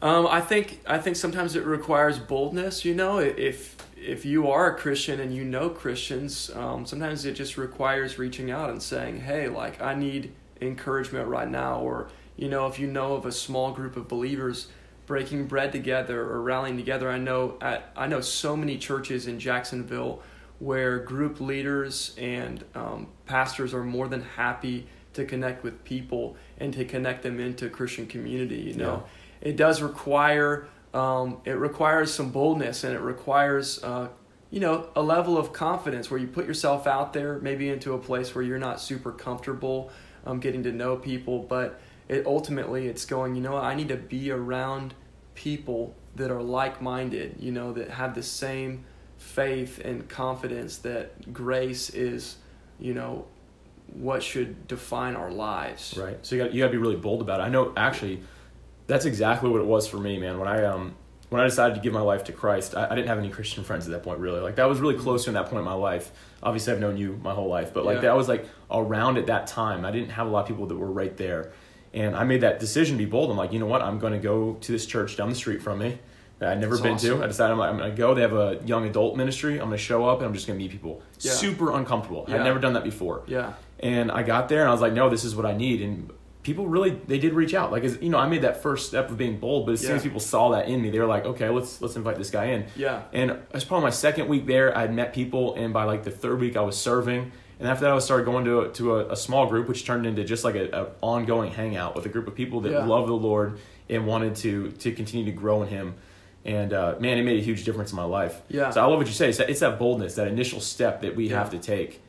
Um, 0.00 0.26
I 0.26 0.40
think 0.40 0.80
I 0.86 0.98
think 0.98 1.16
sometimes 1.16 1.56
it 1.56 1.64
requires 1.64 2.18
boldness. 2.18 2.84
You 2.84 2.94
know, 2.94 3.18
if 3.18 3.76
if 3.96 4.24
you 4.24 4.48
are 4.48 4.74
a 4.74 4.78
Christian 4.78 5.18
and 5.18 5.34
you 5.34 5.44
know 5.44 5.70
Christians, 5.70 6.50
um, 6.54 6.86
sometimes 6.86 7.24
it 7.24 7.32
just 7.32 7.56
requires 7.56 8.18
reaching 8.18 8.50
out 8.50 8.70
and 8.70 8.82
saying, 8.82 9.22
"Hey, 9.22 9.48
like 9.48 9.82
I 9.82 9.94
need 9.94 10.32
encouragement 10.60 11.28
right 11.28 11.48
now," 11.48 11.80
or 11.80 12.08
you 12.36 12.48
know, 12.48 12.66
if 12.66 12.78
you 12.78 12.86
know 12.86 13.14
of 13.14 13.26
a 13.26 13.32
small 13.32 13.72
group 13.72 13.96
of 13.96 14.06
believers 14.06 14.68
breaking 15.08 15.46
bread 15.46 15.72
together 15.72 16.20
or 16.20 16.40
rallying 16.40 16.76
together. 16.76 17.10
I 17.10 17.18
know 17.18 17.58
at 17.60 17.90
I 17.96 18.06
know 18.06 18.20
so 18.20 18.56
many 18.56 18.78
churches 18.78 19.26
in 19.26 19.40
Jacksonville 19.40 20.22
where 20.60 20.98
group 20.98 21.40
leaders 21.40 22.14
and 22.16 22.64
um, 22.76 23.08
pastors 23.26 23.74
are 23.74 23.82
more 23.82 24.06
than 24.06 24.22
happy 24.22 24.86
to 25.14 25.24
connect 25.24 25.64
with 25.64 25.82
people 25.82 26.36
and 26.58 26.72
to 26.74 26.84
connect 26.84 27.22
them 27.22 27.40
into 27.40 27.68
Christian 27.68 28.06
community. 28.06 28.60
You 28.60 28.74
know 28.74 29.04
it 29.40 29.56
does 29.56 29.82
require 29.82 30.68
um, 30.94 31.40
it 31.44 31.52
requires 31.52 32.12
some 32.12 32.30
boldness 32.30 32.84
and 32.84 32.94
it 32.94 33.00
requires 33.00 33.82
uh, 33.82 34.08
you 34.50 34.60
know 34.60 34.88
a 34.96 35.02
level 35.02 35.36
of 35.36 35.52
confidence 35.52 36.10
where 36.10 36.18
you 36.18 36.26
put 36.26 36.46
yourself 36.46 36.86
out 36.86 37.12
there 37.12 37.38
maybe 37.40 37.68
into 37.68 37.94
a 37.94 37.98
place 37.98 38.34
where 38.34 38.42
you're 38.44 38.58
not 38.58 38.80
super 38.80 39.12
comfortable 39.12 39.90
um, 40.26 40.40
getting 40.40 40.62
to 40.62 40.72
know 40.72 40.96
people 40.96 41.40
but 41.40 41.80
it 42.08 42.26
ultimately 42.26 42.86
it's 42.86 43.04
going 43.04 43.34
you 43.34 43.42
know 43.42 43.56
i 43.56 43.74
need 43.74 43.88
to 43.88 43.96
be 43.96 44.30
around 44.30 44.94
people 45.38 45.94
that 46.16 46.32
are 46.32 46.42
like-minded 46.42 47.36
you 47.38 47.52
know 47.52 47.72
that 47.72 47.88
have 47.90 48.12
the 48.16 48.22
same 48.24 48.84
faith 49.18 49.78
and 49.84 50.08
confidence 50.08 50.78
that 50.78 51.32
grace 51.32 51.90
is 51.90 52.38
you 52.80 52.92
know 52.92 53.24
what 53.94 54.20
should 54.20 54.66
define 54.66 55.14
our 55.14 55.30
lives 55.30 55.96
Right. 55.96 56.18
So 56.26 56.34
you 56.34 56.42
got 56.42 56.52
you 56.52 56.60
got 56.62 56.66
to 56.66 56.72
be 56.72 56.78
really 56.78 56.96
bold 56.96 57.20
about 57.22 57.38
it. 57.38 57.44
I 57.44 57.48
know 57.50 57.72
actually 57.76 58.20
that's 58.88 59.04
exactly 59.04 59.48
what 59.48 59.60
it 59.60 59.66
was 59.66 59.86
for 59.86 59.98
me, 59.98 60.18
man. 60.18 60.38
When 60.40 60.48
I 60.48 60.64
um 60.64 60.94
when 61.30 61.40
I 61.40 61.44
decided 61.44 61.74
to 61.76 61.80
give 61.80 61.92
my 61.92 62.00
life 62.00 62.24
to 62.24 62.32
Christ, 62.32 62.74
I, 62.74 62.86
I 62.90 62.94
didn't 62.96 63.08
have 63.08 63.18
any 63.18 63.28
Christian 63.30 63.62
friends 63.62 63.86
at 63.86 63.92
that 63.92 64.02
point 64.02 64.18
really. 64.18 64.40
Like 64.40 64.56
that 64.56 64.68
was 64.68 64.80
really 64.80 64.98
close 64.98 65.24
to 65.24 65.30
in 65.30 65.34
that 65.34 65.46
point 65.46 65.60
in 65.60 65.64
my 65.64 65.74
life. 65.90 66.10
Obviously 66.42 66.72
I've 66.72 66.80
known 66.80 66.96
you 66.96 67.18
my 67.22 67.32
whole 67.32 67.48
life, 67.48 67.72
but 67.72 67.84
like 67.84 67.96
Yeah. 67.96 68.00
that 68.08 68.16
was 68.16 68.28
like 68.28 68.44
around 68.70 69.18
at 69.18 69.26
that 69.26 69.46
time. 69.46 69.84
I 69.84 69.92
didn't 69.92 70.10
have 70.10 70.26
a 70.26 70.30
lot 70.30 70.40
of 70.40 70.48
people 70.48 70.66
that 70.66 70.76
were 70.76 70.90
right 71.02 71.16
there. 71.16 71.52
And 71.98 72.14
I 72.16 72.24
made 72.24 72.42
that 72.42 72.60
decision 72.60 72.96
to 72.96 73.04
be 73.04 73.10
bold. 73.10 73.30
I'm 73.30 73.36
like, 73.36 73.52
you 73.52 73.58
know 73.58 73.66
what? 73.66 73.82
I'm 73.82 73.98
going 73.98 74.12
to 74.12 74.18
go 74.18 74.54
to 74.54 74.72
this 74.72 74.86
church 74.86 75.16
down 75.16 75.28
the 75.28 75.34
street 75.34 75.62
from 75.62 75.78
me 75.78 75.98
that 76.38 76.50
I'd 76.50 76.60
never 76.60 76.76
That's 76.76 76.82
been 76.82 76.94
awesome. 76.94 77.18
to. 77.18 77.24
I 77.24 77.26
decided 77.26 77.52
I'm, 77.52 77.58
like, 77.58 77.70
I'm 77.70 77.78
going 77.78 77.90
to 77.90 77.96
go. 77.96 78.14
They 78.14 78.22
have 78.22 78.32
a 78.32 78.60
young 78.64 78.86
adult 78.86 79.16
ministry. 79.16 79.54
I'm 79.54 79.66
going 79.66 79.72
to 79.72 79.78
show 79.78 80.06
up 80.06 80.18
and 80.18 80.26
I'm 80.26 80.34
just 80.34 80.46
going 80.46 80.58
to 80.58 80.62
meet 80.62 80.70
people. 80.70 81.02
Yeah. 81.20 81.32
Super 81.32 81.72
uncomfortable. 81.72 82.24
Yeah. 82.28 82.36
I'd 82.36 82.44
never 82.44 82.60
done 82.60 82.74
that 82.74 82.84
before. 82.84 83.24
yeah 83.26 83.54
And 83.80 84.12
I 84.12 84.22
got 84.22 84.48
there 84.48 84.60
and 84.60 84.68
I 84.68 84.72
was 84.72 84.80
like, 84.80 84.92
no, 84.92 85.10
this 85.10 85.24
is 85.24 85.34
what 85.34 85.44
I 85.44 85.56
need. 85.56 85.82
And 85.82 86.12
people 86.44 86.68
really, 86.68 86.90
they 86.90 87.18
did 87.18 87.32
reach 87.32 87.54
out. 87.54 87.72
Like, 87.72 87.82
as, 87.82 87.98
you 88.00 88.10
know, 88.10 88.18
I 88.18 88.28
made 88.28 88.42
that 88.42 88.62
first 88.62 88.86
step 88.86 89.10
of 89.10 89.18
being 89.18 89.40
bold, 89.40 89.66
but 89.66 89.72
as 89.72 89.80
soon 89.80 89.96
as 89.96 90.02
people 90.02 90.20
saw 90.20 90.50
that 90.50 90.68
in 90.68 90.80
me, 90.80 90.90
they 90.90 91.00
were 91.00 91.06
like, 91.06 91.24
okay, 91.24 91.48
let's 91.48 91.82
let's 91.82 91.96
invite 91.96 92.16
this 92.16 92.30
guy 92.30 92.46
in. 92.46 92.66
Yeah. 92.76 93.02
And 93.12 93.38
it's 93.52 93.64
probably 93.64 93.84
my 93.84 93.90
second 93.90 94.28
week 94.28 94.46
there. 94.46 94.76
I 94.76 94.82
had 94.82 94.94
met 94.94 95.12
people, 95.12 95.54
and 95.56 95.72
by 95.74 95.84
like 95.84 96.04
the 96.04 96.10
third 96.12 96.38
week, 96.40 96.56
I 96.56 96.62
was 96.62 96.78
serving. 96.78 97.32
And 97.58 97.68
after 97.68 97.84
that, 97.86 97.92
I 97.92 97.98
started 97.98 98.24
going 98.24 98.44
to 98.44 98.60
a, 98.60 98.68
to 98.74 98.96
a, 98.96 99.08
a 99.12 99.16
small 99.16 99.46
group, 99.46 99.68
which 99.68 99.84
turned 99.84 100.06
into 100.06 100.22
just 100.24 100.44
like 100.44 100.54
a, 100.54 100.70
a 100.82 100.86
ongoing 101.00 101.50
hangout 101.52 101.96
with 101.96 102.06
a 102.06 102.08
group 102.08 102.28
of 102.28 102.34
people 102.34 102.60
that 102.62 102.72
Yeah. 102.72 102.84
love 102.86 103.06
the 103.08 103.14
Lord 103.14 103.58
and 103.88 104.06
wanted 104.06 104.36
to 104.36 104.70
to 104.72 104.92
continue 104.92 105.24
to 105.26 105.32
grow 105.32 105.62
in 105.62 105.68
Him. 105.68 105.94
And 106.44 106.72
uh, 106.72 106.94
man, 107.00 107.18
it 107.18 107.24
made 107.24 107.38
a 107.40 107.42
huge 107.42 107.64
difference 107.64 107.90
in 107.90 107.96
my 107.96 108.04
life. 108.04 108.40
Yeah. 108.48 108.70
So 108.70 108.80
I 108.80 108.86
love 108.86 108.98
what 108.98 109.06
you 109.08 109.12
say. 109.12 109.28
It's 109.28 109.38
that, 109.38 109.50
it's 109.50 109.60
that 109.60 109.78
boldness, 109.78 110.14
that 110.14 110.28
initial 110.28 110.60
step 110.60 111.02
that 111.02 111.16
we 111.16 111.28
Yeah. 111.28 111.38
have 111.38 111.50
to 111.50 111.58
take. 111.58 112.00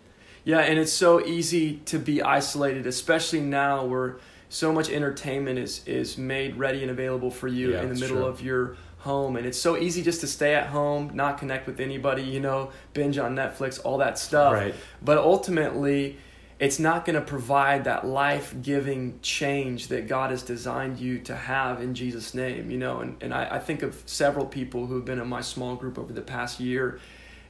Yeah, 0.45 0.59
and 0.59 0.79
it's 0.79 0.93
so 0.93 1.23
easy 1.25 1.77
to 1.85 1.99
be 1.99 2.21
isolated, 2.21 2.87
especially 2.87 3.41
now 3.41 3.85
where 3.85 4.17
so 4.49 4.71
much 4.71 4.89
entertainment 4.89 5.59
is 5.59 5.81
is 5.87 6.17
made 6.17 6.55
ready 6.57 6.81
and 6.83 6.91
available 6.91 7.31
for 7.31 7.47
you 7.47 7.71
Yeah, 7.71 7.81
in 7.81 7.89
the 7.89 7.95
middle 7.99 8.17
true. 8.17 8.25
of 8.25 8.41
your 8.41 8.75
home 8.99 9.35
and 9.35 9.45
it's 9.45 9.59
so 9.59 9.77
easy 9.77 10.01
just 10.01 10.21
to 10.21 10.27
stay 10.27 10.55
at 10.55 10.67
home, 10.67 11.11
not 11.13 11.37
connect 11.37 11.67
with 11.67 11.79
anybody, 11.79 12.21
you 12.23 12.39
know, 12.39 12.71
binge 12.93 13.17
on 13.17 13.35
Netflix, 13.35 13.79
all 13.83 13.97
that 13.97 14.19
stuff. 14.19 14.53
Right. 14.53 14.75
But 15.01 15.17
ultimately, 15.17 16.17
it's 16.59 16.77
not 16.77 17.05
going 17.05 17.15
to 17.15 17.21
provide 17.21 17.85
that 17.85 18.05
life-giving 18.05 19.21
change 19.21 19.87
that 19.87 20.07
God 20.07 20.31
has 20.31 20.43
designed 20.43 20.99
you 20.99 21.19
to 21.19 21.35
have 21.35 21.81
in 21.81 21.95
Jesus' 21.95 22.33
name, 22.33 22.69
you 22.69 22.77
know. 22.77 22.99
And, 22.99 23.15
and 23.21 23.33
I, 23.33 23.55
I 23.55 23.59
think 23.59 23.81
of 23.81 24.03
several 24.05 24.45
people 24.45 24.85
who've 24.85 25.05
been 25.05 25.19
in 25.19 25.27
my 25.27 25.39
small 25.39 25.77
group 25.77 25.97
over 25.97 26.11
the 26.11 26.21
past 26.21 26.59
year, 26.59 26.99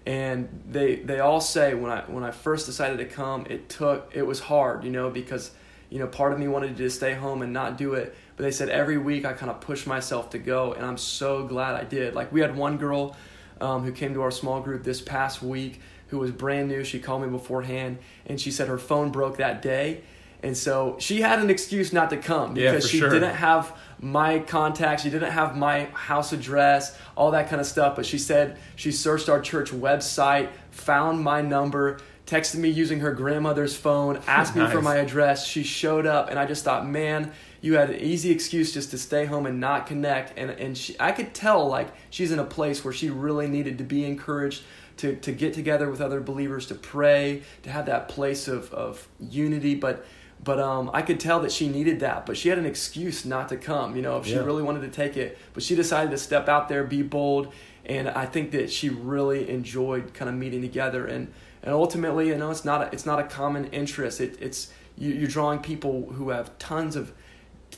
and 0.05 0.47
they 0.69 0.97
they 0.97 1.19
all 1.19 1.41
say 1.41 1.73
when 1.73 1.91
I 1.91 2.01
when 2.01 2.23
I 2.23 2.29
first 2.29 2.67
decided 2.67 2.99
to 2.99 3.05
come, 3.05 3.47
it 3.49 3.67
took 3.67 4.11
it 4.13 4.27
was 4.27 4.39
hard, 4.41 4.83
you 4.83 4.91
know, 4.91 5.09
because 5.09 5.51
you 5.89 5.97
know 5.97 6.07
part 6.07 6.31
of 6.31 6.37
me 6.37 6.47
wanted 6.47 6.77
to 6.77 6.89
stay 6.91 7.15
home 7.15 7.41
and 7.41 7.51
not 7.51 7.77
do 7.77 7.95
it, 7.95 8.15
but 8.39 8.45
they 8.45 8.51
said 8.51 8.69
every 8.69 8.97
week 8.97 9.25
I 9.25 9.33
kind 9.33 9.51
of 9.51 9.59
pushed 9.59 9.85
myself 9.85 10.29
to 10.29 10.37
go, 10.37 10.71
and 10.71 10.85
I'm 10.85 10.97
so 10.97 11.45
glad 11.45 11.75
I 11.75 11.83
did. 11.83 12.15
Like 12.15 12.31
we 12.31 12.39
had 12.39 12.55
one 12.55 12.77
girl 12.77 13.17
um, 13.59 13.83
who 13.83 13.91
came 13.91 14.13
to 14.13 14.21
our 14.21 14.31
small 14.31 14.61
group 14.61 14.81
this 14.81 15.01
past 15.01 15.43
week 15.43 15.81
who 16.07 16.19
was 16.19 16.31
brand 16.31 16.69
new. 16.69 16.85
She 16.85 16.99
called 16.99 17.21
me 17.21 17.27
beforehand, 17.27 17.97
and 18.25 18.39
she 18.39 18.49
said 18.49 18.69
her 18.69 18.77
phone 18.77 19.11
broke 19.11 19.39
that 19.39 19.61
day. 19.61 20.03
And 20.41 20.55
so 20.55 20.95
she 20.99 21.19
had 21.19 21.39
an 21.39 21.49
excuse 21.49 21.91
not 21.91 22.11
to 22.11 22.17
come 22.17 22.53
because 22.53 22.85
for 22.85 22.89
she 22.89 22.99
sure. 22.99 23.09
didn't 23.09 23.35
have 23.35 23.75
my 23.99 24.39
contact, 24.39 25.01
she 25.01 25.09
didn't 25.09 25.33
have 25.33 25.57
my 25.57 25.87
house 25.87 26.31
address, 26.31 26.97
all 27.17 27.31
that 27.31 27.49
kind 27.49 27.59
of 27.59 27.67
stuff. 27.67 27.97
But 27.97 28.05
she 28.05 28.17
said 28.17 28.57
she 28.77 28.93
searched 28.93 29.27
our 29.27 29.41
church 29.41 29.71
website, 29.71 30.47
found 30.71 31.19
my 31.19 31.41
number, 31.41 31.99
texted 32.25 32.55
me 32.55 32.69
using 32.69 33.01
her 33.01 33.11
grandmother's 33.11 33.75
phone, 33.75 34.21
asked 34.27 34.55
me 34.55 34.65
for 34.67 34.81
my 34.81 34.95
address. 34.95 35.45
She 35.45 35.63
showed 35.63 36.05
up, 36.05 36.29
and 36.29 36.39
I 36.39 36.45
just 36.45 36.63
thought, 36.63 36.87
man, 36.87 37.33
you 37.61 37.75
had 37.75 37.89
an 37.89 37.99
easy 37.99 38.31
excuse 38.31 38.71
just 38.73 38.91
to 38.91 38.97
stay 38.97 39.25
home 39.25 39.45
and 39.45 39.59
not 39.59 39.87
connect. 39.87 40.37
And 40.37 40.49
and 40.51 40.77
she, 40.77 40.95
I 40.99 41.11
could 41.11 41.33
tell 41.33 41.67
like 41.67 41.89
she's 42.09 42.31
in 42.31 42.39
a 42.39 42.45
place 42.45 42.83
where 42.83 42.93
she 42.93 43.09
really 43.09 43.47
needed 43.47 43.77
to 43.79 43.83
be 43.83 44.05
encouraged. 44.05 44.63
To, 44.97 45.15
to 45.15 45.31
get 45.31 45.53
together 45.53 45.89
with 45.89 46.01
other 46.01 46.19
believers 46.19 46.65
to 46.65 46.75
pray 46.75 47.43
to 47.63 47.69
have 47.71 47.85
that 47.85 48.09
place 48.09 48.49
of, 48.49 48.73
of 48.73 49.07
unity 49.21 49.73
but 49.73 50.05
but 50.43 50.59
um, 50.59 50.89
I 50.93 51.03
could 51.03 51.21
tell 51.21 51.39
that 51.39 51.53
she 51.53 51.69
needed 51.69 52.01
that, 52.01 52.25
but 52.25 52.35
she 52.35 52.49
had 52.49 52.57
an 52.57 52.65
excuse 52.65 53.23
not 53.23 53.47
to 53.47 53.55
come. 53.55 53.95
You 53.95 54.01
know, 54.01 54.17
if 54.17 54.25
she 54.25 54.33
Yeah. 54.33 54.43
really 54.43 54.61
wanted 54.61 54.81
to 54.81 54.89
take 54.89 55.15
it, 55.15 55.37
but 55.53 55.63
she 55.63 55.73
decided 55.75 56.11
to 56.11 56.17
step 56.17 56.49
out 56.49 56.67
there, 56.67 56.83
be 56.83 57.01
bold, 57.01 57.53
and 57.85 58.09
I 58.09 58.25
think 58.25 58.51
that 58.51 58.69
she 58.71 58.89
really 58.89 59.49
enjoyed 59.49 60.13
kind 60.13 60.27
of 60.27 60.35
meeting 60.35 60.61
together. 60.61 61.05
And 61.05 61.29
and 61.63 61.73
ultimately, 61.73 62.27
you 62.27 62.37
know, 62.37 62.51
it's 62.51 62.65
not 62.65 62.81
a, 62.81 62.89
it's 62.93 63.05
not 63.05 63.19
a 63.19 63.23
common 63.23 63.65
interest. 63.67 64.19
It, 64.19 64.37
it's 64.41 64.69
you, 64.97 65.13
you're 65.13 65.29
drawing 65.29 65.59
people 65.59 66.11
who 66.13 66.29
have 66.29 66.57
tons 66.59 66.97
of 66.97 67.13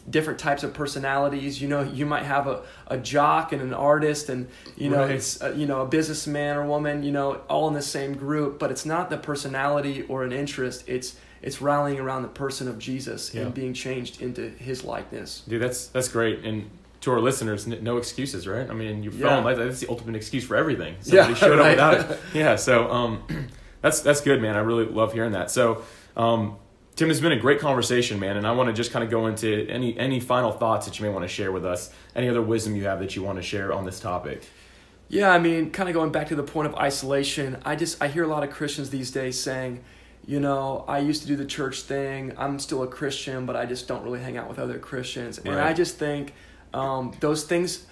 different 0.10 0.40
types 0.40 0.64
of 0.64 0.74
personalities. 0.74 1.62
You 1.62 1.68
know, 1.68 1.82
you 1.84 2.06
might 2.06 2.24
have 2.24 2.48
a, 2.48 2.62
a 2.88 2.98
jock 2.98 3.52
and 3.54 3.62
an 3.62 3.74
artist, 3.74 4.30
and 4.30 4.48
you 4.76 4.90
know, 4.90 5.02
Right. 5.04 5.12
it's 5.12 5.42
a, 5.42 5.54
you 5.56 5.66
know 5.66 5.82
a 5.82 5.86
businessman 5.88 6.58
or 6.58 6.66
woman. 6.66 7.04
You 7.04 7.12
know, 7.12 7.42
all 7.50 7.68
in 7.68 7.74
the 7.74 7.82
same 7.82 8.14
group. 8.16 8.60
But 8.60 8.72
it's 8.72 8.86
not 8.86 9.10
the 9.10 9.18
personality 9.18 10.04
or 10.04 10.24
an 10.24 10.32
interest. 10.32 10.84
It's 10.88 11.16
it's 11.42 11.62
rallying 11.62 12.00
around 12.00 12.22
the 12.22 12.28
person 12.30 12.68
of 12.68 12.78
Jesus 12.78 13.34
Yeah. 13.34 13.42
and 13.44 13.54
being 13.54 13.74
changed 13.74 14.22
into 14.22 14.50
His 14.50 14.84
likeness. 14.84 15.44
Dude, 15.48 15.62
that's 15.62 15.88
that's 15.88 16.08
great. 16.08 16.44
And 16.44 16.70
to 17.02 17.12
our 17.12 17.20
listeners, 17.20 17.68
n- 17.68 17.80
no 17.82 17.98
excuses, 17.98 18.48
right? 18.48 18.70
I 18.70 18.74
mean, 18.74 19.02
your 19.02 19.12
Yeah. 19.14 19.30
phone, 19.30 19.44
like, 19.44 19.58
that's 19.58 19.80
the 19.80 19.90
ultimate 19.90 20.16
excuse 20.16 20.44
for 20.44 20.56
everything. 20.56 20.98
Yeah, 21.04 21.34
showed 21.34 21.58
right. 21.58 21.80
up 21.80 21.94
without 21.98 22.12
it. 22.12 22.20
Yeah, 22.36 22.56
so 22.58 22.92
um, 22.92 23.24
that's 23.82 24.02
that's 24.02 24.22
good, 24.22 24.40
man. 24.40 24.56
I 24.56 24.60
really 24.60 24.86
love 24.86 25.14
hearing 25.14 25.32
that. 25.32 25.50
So, 25.50 25.82
um, 26.16 26.58
Tim, 27.02 27.10
it's 27.10 27.20
been 27.20 27.32
a 27.32 27.36
great 27.36 27.60
conversation, 27.60 28.20
man, 28.20 28.38
and 28.38 28.46
I 28.46 28.52
want 28.52 28.68
to 28.68 28.74
just 28.74 28.92
kind 28.92 29.04
of 29.04 29.10
go 29.10 29.26
into 29.26 29.68
any 29.68 29.98
any 29.98 30.20
final 30.20 30.52
thoughts 30.52 30.86
that 30.86 31.00
you 31.00 31.06
may 31.08 31.12
want 31.12 31.24
to 31.24 31.28
share 31.28 31.52
with 31.52 31.66
us. 31.66 31.92
Any 32.16 32.30
other 32.30 32.44
wisdom 32.44 32.76
you 32.76 32.84
have 32.84 33.00
that 33.00 33.16
you 33.16 33.24
want 33.24 33.40
to 33.40 33.42
share 33.42 33.74
on 33.74 33.86
this 33.86 34.00
topic? 34.00 34.44
Yeah, 35.10 35.32
I 35.32 35.40
mean, 35.40 35.72
kind 35.72 35.90
of 35.90 35.96
going 35.96 36.12
back 36.12 36.28
to 36.28 36.36
the 36.36 36.44
point 36.44 36.68
of 36.68 36.76
isolation, 36.76 37.58
I 37.66 37.76
just 37.76 38.00
I 38.04 38.08
hear 38.08 38.24
a 38.24 38.28
lot 38.28 38.44
of 38.44 38.52
Christians 38.52 38.92
these 38.92 39.10
days 39.10 39.40
saying, 39.40 39.84
you 40.28 40.40
know, 40.40 40.86
I 40.88 41.00
used 41.00 41.24
to 41.24 41.28
do 41.28 41.36
the 41.36 41.46
church 41.46 41.82
thing. 41.82 42.34
I'm 42.38 42.60
still 42.60 42.84
a 42.84 42.88
Christian, 42.88 43.48
but 43.48 43.56
I 43.56 43.66
just 43.66 43.88
don't 43.88 44.04
really 44.04 44.20
hang 44.20 44.38
out 44.38 44.48
with 44.48 44.60
other 44.60 44.78
Christians. 44.78 45.40
And 45.40 45.56
I 45.56 45.74
just 45.74 45.98
think 45.98 46.36
um, 46.72 47.14
those 47.20 47.46
things, 47.46 47.88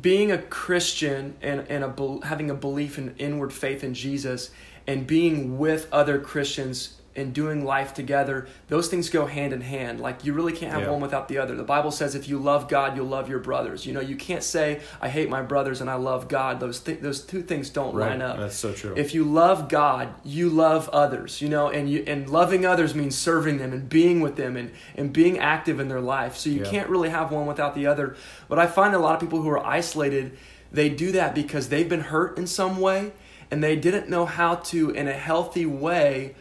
being 0.00 0.32
a 0.32 0.38
Christian 0.38 1.36
and 1.42 1.66
and 1.68 1.84
a 1.84 2.26
having 2.26 2.48
a 2.48 2.54
belief 2.54 2.96
in 2.96 3.14
inward 3.18 3.52
faith 3.52 3.84
in 3.84 3.92
Jesus, 3.92 4.52
and 4.86 5.06
being 5.06 5.58
with 5.58 5.86
other 5.92 6.18
Christians 6.18 6.94
and 7.18 7.34
doing 7.34 7.64
life 7.64 7.92
together, 7.94 8.46
those 8.68 8.88
things 8.88 9.08
go 9.10 9.26
hand 9.26 9.52
in 9.52 9.60
hand. 9.60 10.00
Like 10.00 10.24
you 10.24 10.32
really 10.32 10.52
can't 10.52 10.72
have 10.72 10.82
Yeah. 10.82 10.90
one 10.90 11.00
without 11.00 11.28
the 11.28 11.38
other. 11.38 11.54
The 11.56 11.62
Bible 11.64 11.90
says 11.90 12.14
if 12.14 12.28
you 12.28 12.38
love 12.38 12.68
God, 12.68 12.96
you'll 12.96 13.06
love 13.06 13.28
your 13.28 13.40
brothers. 13.40 13.84
You 13.86 13.92
know, 13.92 14.00
you 14.00 14.16
can't 14.16 14.42
say 14.42 14.80
I 15.02 15.08
hate 15.08 15.28
my 15.28 15.42
brothers 15.42 15.80
and 15.80 15.90
I 15.90 15.94
love 15.94 16.28
God. 16.28 16.60
Those 16.60 16.80
th- 16.80 17.00
those 17.00 17.20
two 17.20 17.42
things 17.42 17.68
don't 17.70 17.94
line 17.94 18.22
up. 18.22 18.38
That's 18.38 18.56
so 18.56 18.72
true. 18.72 18.94
If 18.96 19.14
you 19.14 19.24
love 19.24 19.68
God, 19.68 20.08
you 20.24 20.48
love 20.48 20.88
others, 20.90 21.42
you 21.42 21.48
know, 21.48 21.68
and 21.68 21.90
you 21.90 22.04
and 22.06 22.28
loving 22.30 22.64
others 22.64 22.94
means 22.94 23.16
serving 23.16 23.58
them 23.58 23.72
and 23.72 23.88
being 23.88 24.20
with 24.20 24.36
them 24.36 24.56
and, 24.56 24.70
and 24.96 25.12
being 25.12 25.38
active 25.38 25.80
in 25.80 25.88
their 25.88 26.00
life. 26.00 26.36
So 26.36 26.48
you 26.50 26.60
Yeah. 26.64 26.70
can't 26.70 26.88
really 26.88 27.08
have 27.10 27.32
one 27.32 27.46
without 27.46 27.74
the 27.74 27.86
other. 27.86 28.14
But 28.48 28.58
I 28.58 28.66
find 28.66 28.94
a 28.94 28.98
lot 28.98 29.14
of 29.14 29.20
people 29.20 29.42
who 29.42 29.48
are 29.50 29.64
isolated, 29.66 30.36
they 30.72 30.88
do 30.88 31.12
that 31.12 31.34
because 31.34 31.68
they've 31.68 31.88
been 31.88 32.00
hurt 32.00 32.38
in 32.38 32.46
some 32.46 32.78
way 32.80 33.12
and 33.50 33.64
they 33.64 33.76
didn't 33.76 34.08
know 34.10 34.26
how 34.26 34.56
to 34.56 34.90
in 34.90 35.08
a 35.08 35.12
healthy 35.14 35.64
way 35.64 36.34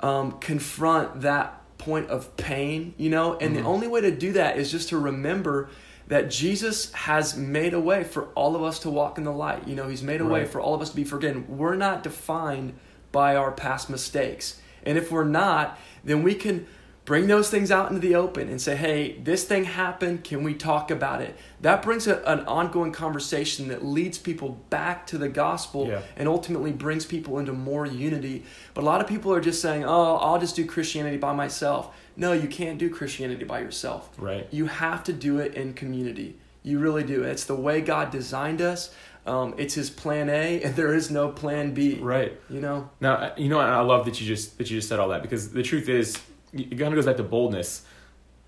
um, 0.00 0.32
confront 0.38 1.22
that 1.22 1.60
point 1.78 2.08
of 2.08 2.36
pain, 2.36 2.94
you 2.96 3.10
know? 3.10 3.36
And 3.36 3.54
the 3.54 3.62
only 3.62 3.88
way 3.88 4.00
to 4.00 4.10
do 4.10 4.32
that 4.32 4.56
is 4.56 4.70
just 4.70 4.88
to 4.90 4.98
remember 4.98 5.68
that 6.06 6.30
Jesus 6.30 6.92
has 6.92 7.36
made 7.36 7.72
a 7.74 7.80
way 7.80 8.04
for 8.04 8.26
all 8.34 8.54
of 8.54 8.62
us 8.62 8.78
to 8.80 8.90
walk 8.90 9.18
in 9.18 9.24
the 9.24 9.32
light. 9.32 9.66
You 9.66 9.74
know, 9.74 9.88
He's 9.88 10.02
made 10.02 10.20
a 10.20 10.24
way 10.24 10.44
for 10.44 10.60
all 10.60 10.74
of 10.74 10.82
us 10.82 10.90
to 10.90 10.96
be 10.96 11.04
forgiven. 11.04 11.58
We're 11.58 11.76
not 11.76 12.02
defined 12.02 12.74
by 13.12 13.36
our 13.36 13.52
past 13.52 13.88
mistakes. 13.88 14.60
And 14.84 14.98
if 14.98 15.10
we're 15.10 15.24
not, 15.24 15.78
then 16.04 16.22
we 16.22 16.34
can 16.34 16.66
bring 17.04 17.26
those 17.26 17.50
things 17.50 17.70
out 17.70 17.90
into 17.90 18.00
the 18.00 18.14
open 18.14 18.48
and 18.48 18.60
say, 18.60 18.74
hey, 18.76 19.18
this 19.22 19.44
thing 19.44 19.64
happened. 19.64 20.24
Can 20.24 20.42
we 20.42 20.54
talk 20.54 20.90
about 20.90 21.20
it? 21.20 21.36
That 21.60 21.82
brings 21.82 22.06
a, 22.06 22.22
an 22.24 22.40
ongoing 22.46 22.92
conversation 22.92 23.68
that 23.68 23.84
leads 23.84 24.16
people 24.16 24.60
back 24.70 25.06
to 25.08 25.18
the 25.18 25.28
gospel 25.28 25.86
Yeah. 25.86 26.00
and 26.16 26.28
ultimately 26.28 26.72
brings 26.72 27.04
people 27.04 27.38
into 27.38 27.52
more 27.52 27.84
unity. 27.86 28.44
But 28.72 28.84
a 28.84 28.86
lot 28.86 29.02
of 29.02 29.06
people 29.06 29.32
are 29.34 29.40
just 29.40 29.60
saying, 29.60 29.84
oh, 29.84 30.16
I'll 30.16 30.38
just 30.40 30.56
do 30.56 30.64
Christianity 30.64 31.18
by 31.18 31.34
myself. 31.34 31.94
No, 32.16 32.32
you 32.32 32.48
can't 32.48 32.78
do 32.78 32.88
Christianity 32.88 33.44
by 33.44 33.60
yourself. 33.60 34.08
Right. 34.16 34.46
You 34.50 34.66
have 34.66 35.04
to 35.04 35.12
do 35.12 35.40
it 35.40 35.54
in 35.54 35.74
community. 35.74 36.36
You 36.62 36.78
really 36.78 37.04
do. 37.04 37.22
It's 37.22 37.44
the 37.44 37.56
way 37.56 37.82
God 37.82 38.10
designed 38.10 38.62
us. 38.62 38.94
Um, 39.26 39.54
it's 39.58 39.74
His 39.74 39.90
plan 39.90 40.30
A, 40.30 40.62
and 40.64 40.74
there 40.76 40.94
is 40.94 41.10
no 41.10 41.28
plan 41.28 41.74
B. 41.74 41.98
Right. 42.00 42.38
You 42.48 42.60
know. 42.60 42.88
Now, 43.00 43.14
uh, 43.14 43.34
you 43.36 43.48
know, 43.48 43.58
I 43.58 43.80
love 43.80 44.06
that 44.06 44.20
you 44.20 44.26
just 44.26 44.56
that 44.58 44.70
you 44.70 44.78
just 44.78 44.88
said 44.88 44.98
all 45.00 45.08
that 45.08 45.20
because 45.22 45.50
the 45.50 45.62
truth 45.62 45.88
is, 45.88 46.16
it 46.54 46.78
kind 46.78 46.82
of 46.82 46.94
goes 46.94 47.06
back 47.06 47.16
to 47.16 47.22
boldness. 47.22 47.84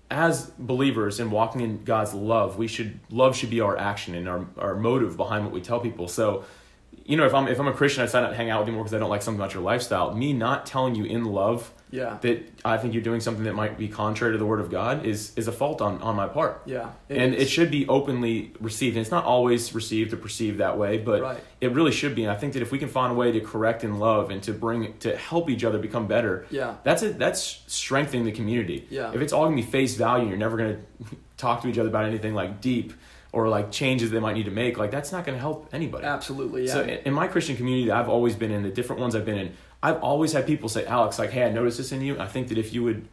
As 0.09 0.51
believers 0.57 1.19
and 1.19 1.31
walking 1.31 1.61
in 1.61 1.83
God's 1.83 2.13
love, 2.13 2.57
we 2.57 2.67
should 2.67 2.99
love 3.09 3.35
should 3.35 3.49
be 3.49 3.59
our 3.59 3.77
action 3.77 4.15
and 4.15 4.29
our, 4.29 4.45
our 4.57 4.75
motive 4.75 5.17
behind 5.17 5.43
what 5.43 5.53
we 5.53 5.59
tell 5.59 5.81
people. 5.81 6.07
So, 6.07 6.45
you 7.07 7.17
know, 7.17 7.25
if 7.25 7.33
I'm 7.33 7.47
if 7.47 7.59
I'm 7.59 7.67
a 7.67 7.73
Christian, 7.73 8.01
I 8.03 8.05
decide 8.05 8.21
not 8.21 8.29
to 8.29 8.35
hang 8.35 8.49
out 8.51 8.59
with 8.59 8.67
you 8.67 8.73
more 8.75 8.83
because 8.83 8.93
I 8.93 8.99
don't 8.99 9.09
like 9.09 9.21
something 9.23 9.39
about 9.39 9.53
your 9.53 9.63
lifestyle. 9.63 10.13
Me 10.13 10.33
not 10.33 10.65
telling 10.65 10.93
you 10.93 11.05
in 11.05 11.23
love 11.23 11.71
Yeah. 11.89 12.17
that 12.21 12.37
I 12.65 12.77
think 12.77 12.93
you're 12.93 13.01
doing 13.03 13.21
something 13.21 13.45
that 13.45 13.55
might 13.55 13.77
be 13.77 13.87
contrary 13.87 14.33
to 14.33 14.37
the 14.37 14.45
Word 14.45 14.59
of 14.59 14.69
God 14.69 15.05
is 15.05 15.31
is 15.37 15.47
a 15.47 15.51
fault 15.53 15.81
on 15.81 16.01
on 16.01 16.15
my 16.17 16.27
part. 16.27 16.61
Yeah. 16.65 16.89
and 17.09 17.33
is. 17.33 17.43
it 17.43 17.49
should 17.49 17.71
be 17.71 17.87
openly 17.87 18.51
received. 18.59 18.97
And 18.97 19.01
it's 19.01 19.11
not 19.11 19.23
always 19.23 19.73
received 19.73 20.11
or 20.13 20.17
perceived 20.17 20.57
that 20.59 20.77
way, 20.77 20.97
but 20.97 21.21
Right. 21.21 21.39
it 21.61 21.71
really 21.71 21.91
should 21.93 22.13
be. 22.13 22.23
And 22.23 22.31
I 22.31 22.35
think 22.35 22.51
that 22.53 22.61
if 22.61 22.71
we 22.73 22.77
can 22.79 22.89
find 22.89 23.13
a 23.13 23.15
way 23.15 23.31
to 23.31 23.39
correct 23.39 23.85
and 23.85 23.99
love 24.01 24.29
and 24.29 24.43
to 24.43 24.51
bring 24.51 24.93
to 24.99 25.15
help 25.15 25.49
each 25.49 25.63
other 25.63 25.77
become 25.79 26.07
better, 26.07 26.45
Yeah. 26.51 26.73
that's 26.83 27.03
it. 27.03 27.17
That's 27.17 27.61
strengthening 27.67 28.25
the 28.25 28.33
community. 28.33 28.85
Yeah. 28.89 29.11
If 29.13 29.21
it's 29.21 29.31
all 29.31 29.45
gonna 29.45 29.55
be 29.55 29.61
face 29.61 29.95
value, 29.95 30.23
and 30.23 30.29
you're 30.29 30.37
never 30.47 30.57
gonna 30.57 30.79
talk 31.37 31.61
to 31.61 31.69
each 31.69 31.77
other 31.77 31.87
about 31.89 32.03
anything 32.05 32.33
like 32.33 32.59
deep 32.59 32.91
or 33.33 33.47
like 33.49 33.71
changes 33.71 34.09
they 34.11 34.19
might 34.19 34.33
need 34.33 34.45
to 34.45 34.51
make. 34.51 34.77
Like 34.77 34.91
that's 34.91 35.11
not 35.11 35.25
gonna 35.25 35.37
help 35.37 35.69
anybody. 35.73 36.05
Absolutely. 36.05 36.65
Yeah. 36.67 36.73
So 36.73 36.81
in 36.83 36.99
in 37.05 37.13
my 37.13 37.27
Christian 37.27 37.55
community 37.55 37.87
that 37.87 37.95
I've 37.97 38.09
always 38.09 38.35
been 38.35 38.51
in, 38.51 38.63
the 38.63 38.69
different 38.69 39.01
ones 39.01 39.15
I've 39.15 39.25
been 39.25 39.37
in, 39.37 39.53
I've 39.83 40.01
always 40.01 40.33
had 40.33 40.45
people 40.47 40.69
say, 40.69 40.85
Alex, 40.85 41.19
like, 41.19 41.29
hey, 41.31 41.43
I 41.43 41.51
noticed 41.51 41.77
this 41.77 41.91
in 41.91 42.01
you. 42.01 42.19
I 42.19 42.27
think 42.27 42.47
that 42.49 42.57
if 42.57 42.73
you 42.73 42.83
would 42.83 43.07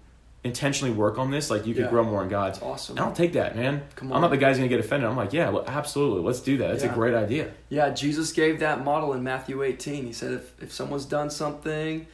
intentionally 0.44 0.92
work 0.94 1.18
on 1.18 1.31
this, 1.31 1.48
like 1.50 1.66
you 1.66 1.72
could 1.74 1.85
Yeah. 1.85 1.90
grow 1.90 2.05
more 2.05 2.22
in 2.22 2.29
God. 2.29 2.53
That's 2.53 2.62
awesome. 2.62 2.98
I 2.98 3.03
don't 3.03 3.16
take 3.16 3.33
that, 3.33 3.57
man. 3.57 3.83
Come 3.96 4.11
on. 4.12 4.16
I'm 4.16 4.20
not 4.22 4.31
the 4.31 4.37
guy's 4.37 4.57
gonna 4.59 4.68
get 4.68 4.79
offended. 4.81 5.09
I'm 5.09 5.16
like, 5.16 5.33
yeah, 5.33 5.48
well, 5.48 5.64
absolutely, 5.66 6.22
let's 6.22 6.40
do 6.40 6.59
that. 6.59 6.68
That's 6.68 6.85
Yeah. 6.85 6.90
a 6.92 6.94
great 6.94 7.14
idea. 7.14 7.48
Yeah, 7.70 7.88
Jesus 7.90 8.31
gave 8.33 8.61
that 8.61 8.85
model 8.85 9.14
in 9.14 9.22
Matthew 9.22 9.62
18. 9.62 10.05
He 10.05 10.12
said, 10.12 10.33
if, 10.33 10.53
if 10.62 10.70
someone's 10.70 11.07
done 11.07 11.31
something, 11.31 12.07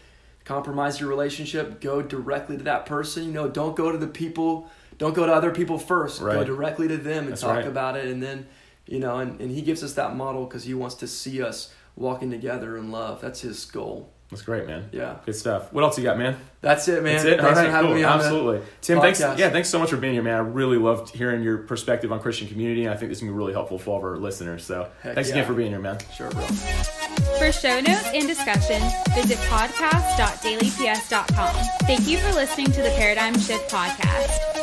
compromise 0.45 1.01
your 1.01 1.09
relationship, 1.09 1.81
go 1.81 2.03
directly 2.03 2.57
to 2.57 2.63
that 2.65 2.87
person. 2.87 3.25
You 3.25 3.33
know, 3.33 3.49
don't 3.49 3.75
go 3.75 3.91
to 3.91 3.99
the 3.99 4.07
people, 4.07 4.69
don't 5.01 5.15
go 5.15 5.25
to 5.25 5.33
other 5.33 5.51
people 5.51 5.79
first. 5.79 6.21
Go 6.21 6.45
directly 6.45 6.87
to 6.87 6.99
them 6.99 7.25
and 7.25 7.33
That's 7.33 7.41
talk 7.41 7.57
right. 7.57 7.67
about 7.67 7.97
it. 7.97 8.07
And 8.07 8.23
then, 8.23 8.47
you 8.87 9.01
know, 9.01 9.19
and, 9.19 9.41
and 9.41 9.51
he 9.51 9.63
gives 9.63 9.83
us 9.83 9.95
that 9.95 10.15
model 10.15 10.45
because 10.45 10.65
he 10.65 10.75
wants 10.75 10.95
to 10.97 11.09
see 11.09 11.43
us 11.43 11.73
walking 11.97 12.31
together 12.31 12.77
in 12.77 12.93
love. 12.93 13.23
That's 13.23 13.41
his 13.41 13.65
goal. 13.65 14.13
That's 14.29 14.43
great, 14.43 14.67
man. 14.67 14.91
Yeah. 14.93 15.17
Good 15.25 15.35
stuff. 15.35 15.73
What 15.73 15.83
else 15.83 15.97
you 15.99 16.05
got, 16.05 16.19
man? 16.19 16.37
That's 16.61 16.87
it, 16.87 17.03
man. 17.03 17.15
That's 17.15 17.25
it. 17.25 17.41
Thanks 17.41 17.43
All 17.43 17.55
right, 17.65 17.65
for 17.65 17.71
having 17.71 17.91
cool. 17.91 17.97
me 17.97 18.05
on 18.05 18.19
the 18.19 18.25
Absolutely, 18.25 18.61
Tim. 18.83 19.01
Thanks. 19.01 19.19
Yeah, 19.21 19.51
thanks 19.51 19.69
so 19.71 19.79
much 19.81 19.91
for 19.91 19.97
being 19.97 20.13
here, 20.13 20.23
man. 20.23 20.37
I 20.37 20.41
really 20.41 20.77
loved 20.77 21.13
hearing 21.13 21.43
your 21.43 21.59
perspective 21.59 22.13
on 22.13 22.21
Christian 22.21 22.47
community, 22.47 22.89
I 22.89 22.97
think 22.97 23.09
this 23.09 23.19
is 23.19 23.23
gonna 23.23 23.33
be 23.33 23.39
really 23.39 23.55
helpful 23.55 23.77
for 23.79 23.91
all 23.91 23.97
of 23.97 24.05
our 24.05 24.19
listeners. 24.19 24.63
So, 24.65 24.89
Heck 25.03 25.15
thanks 25.15 25.31
yeah. 25.31 25.37
again 25.37 25.47
for 25.49 25.55
being 25.55 25.71
here, 25.71 25.81
man. 25.81 25.99
Sure, 26.15 26.31
bro. 26.31 26.43
For 26.43 27.51
show 27.51 27.81
notes 27.81 28.09
and 28.15 28.29
discussion, 28.29 28.81
visit 29.15 29.39
podcast.dailyps.com. 29.49 31.55
Thank 31.87 32.07
you 32.07 32.19
for 32.19 32.33
listening 32.35 32.71
to 32.71 32.83
the 32.83 32.91
Paradigm 32.91 33.37
Shift 33.37 33.69
Podcast. 33.69 34.60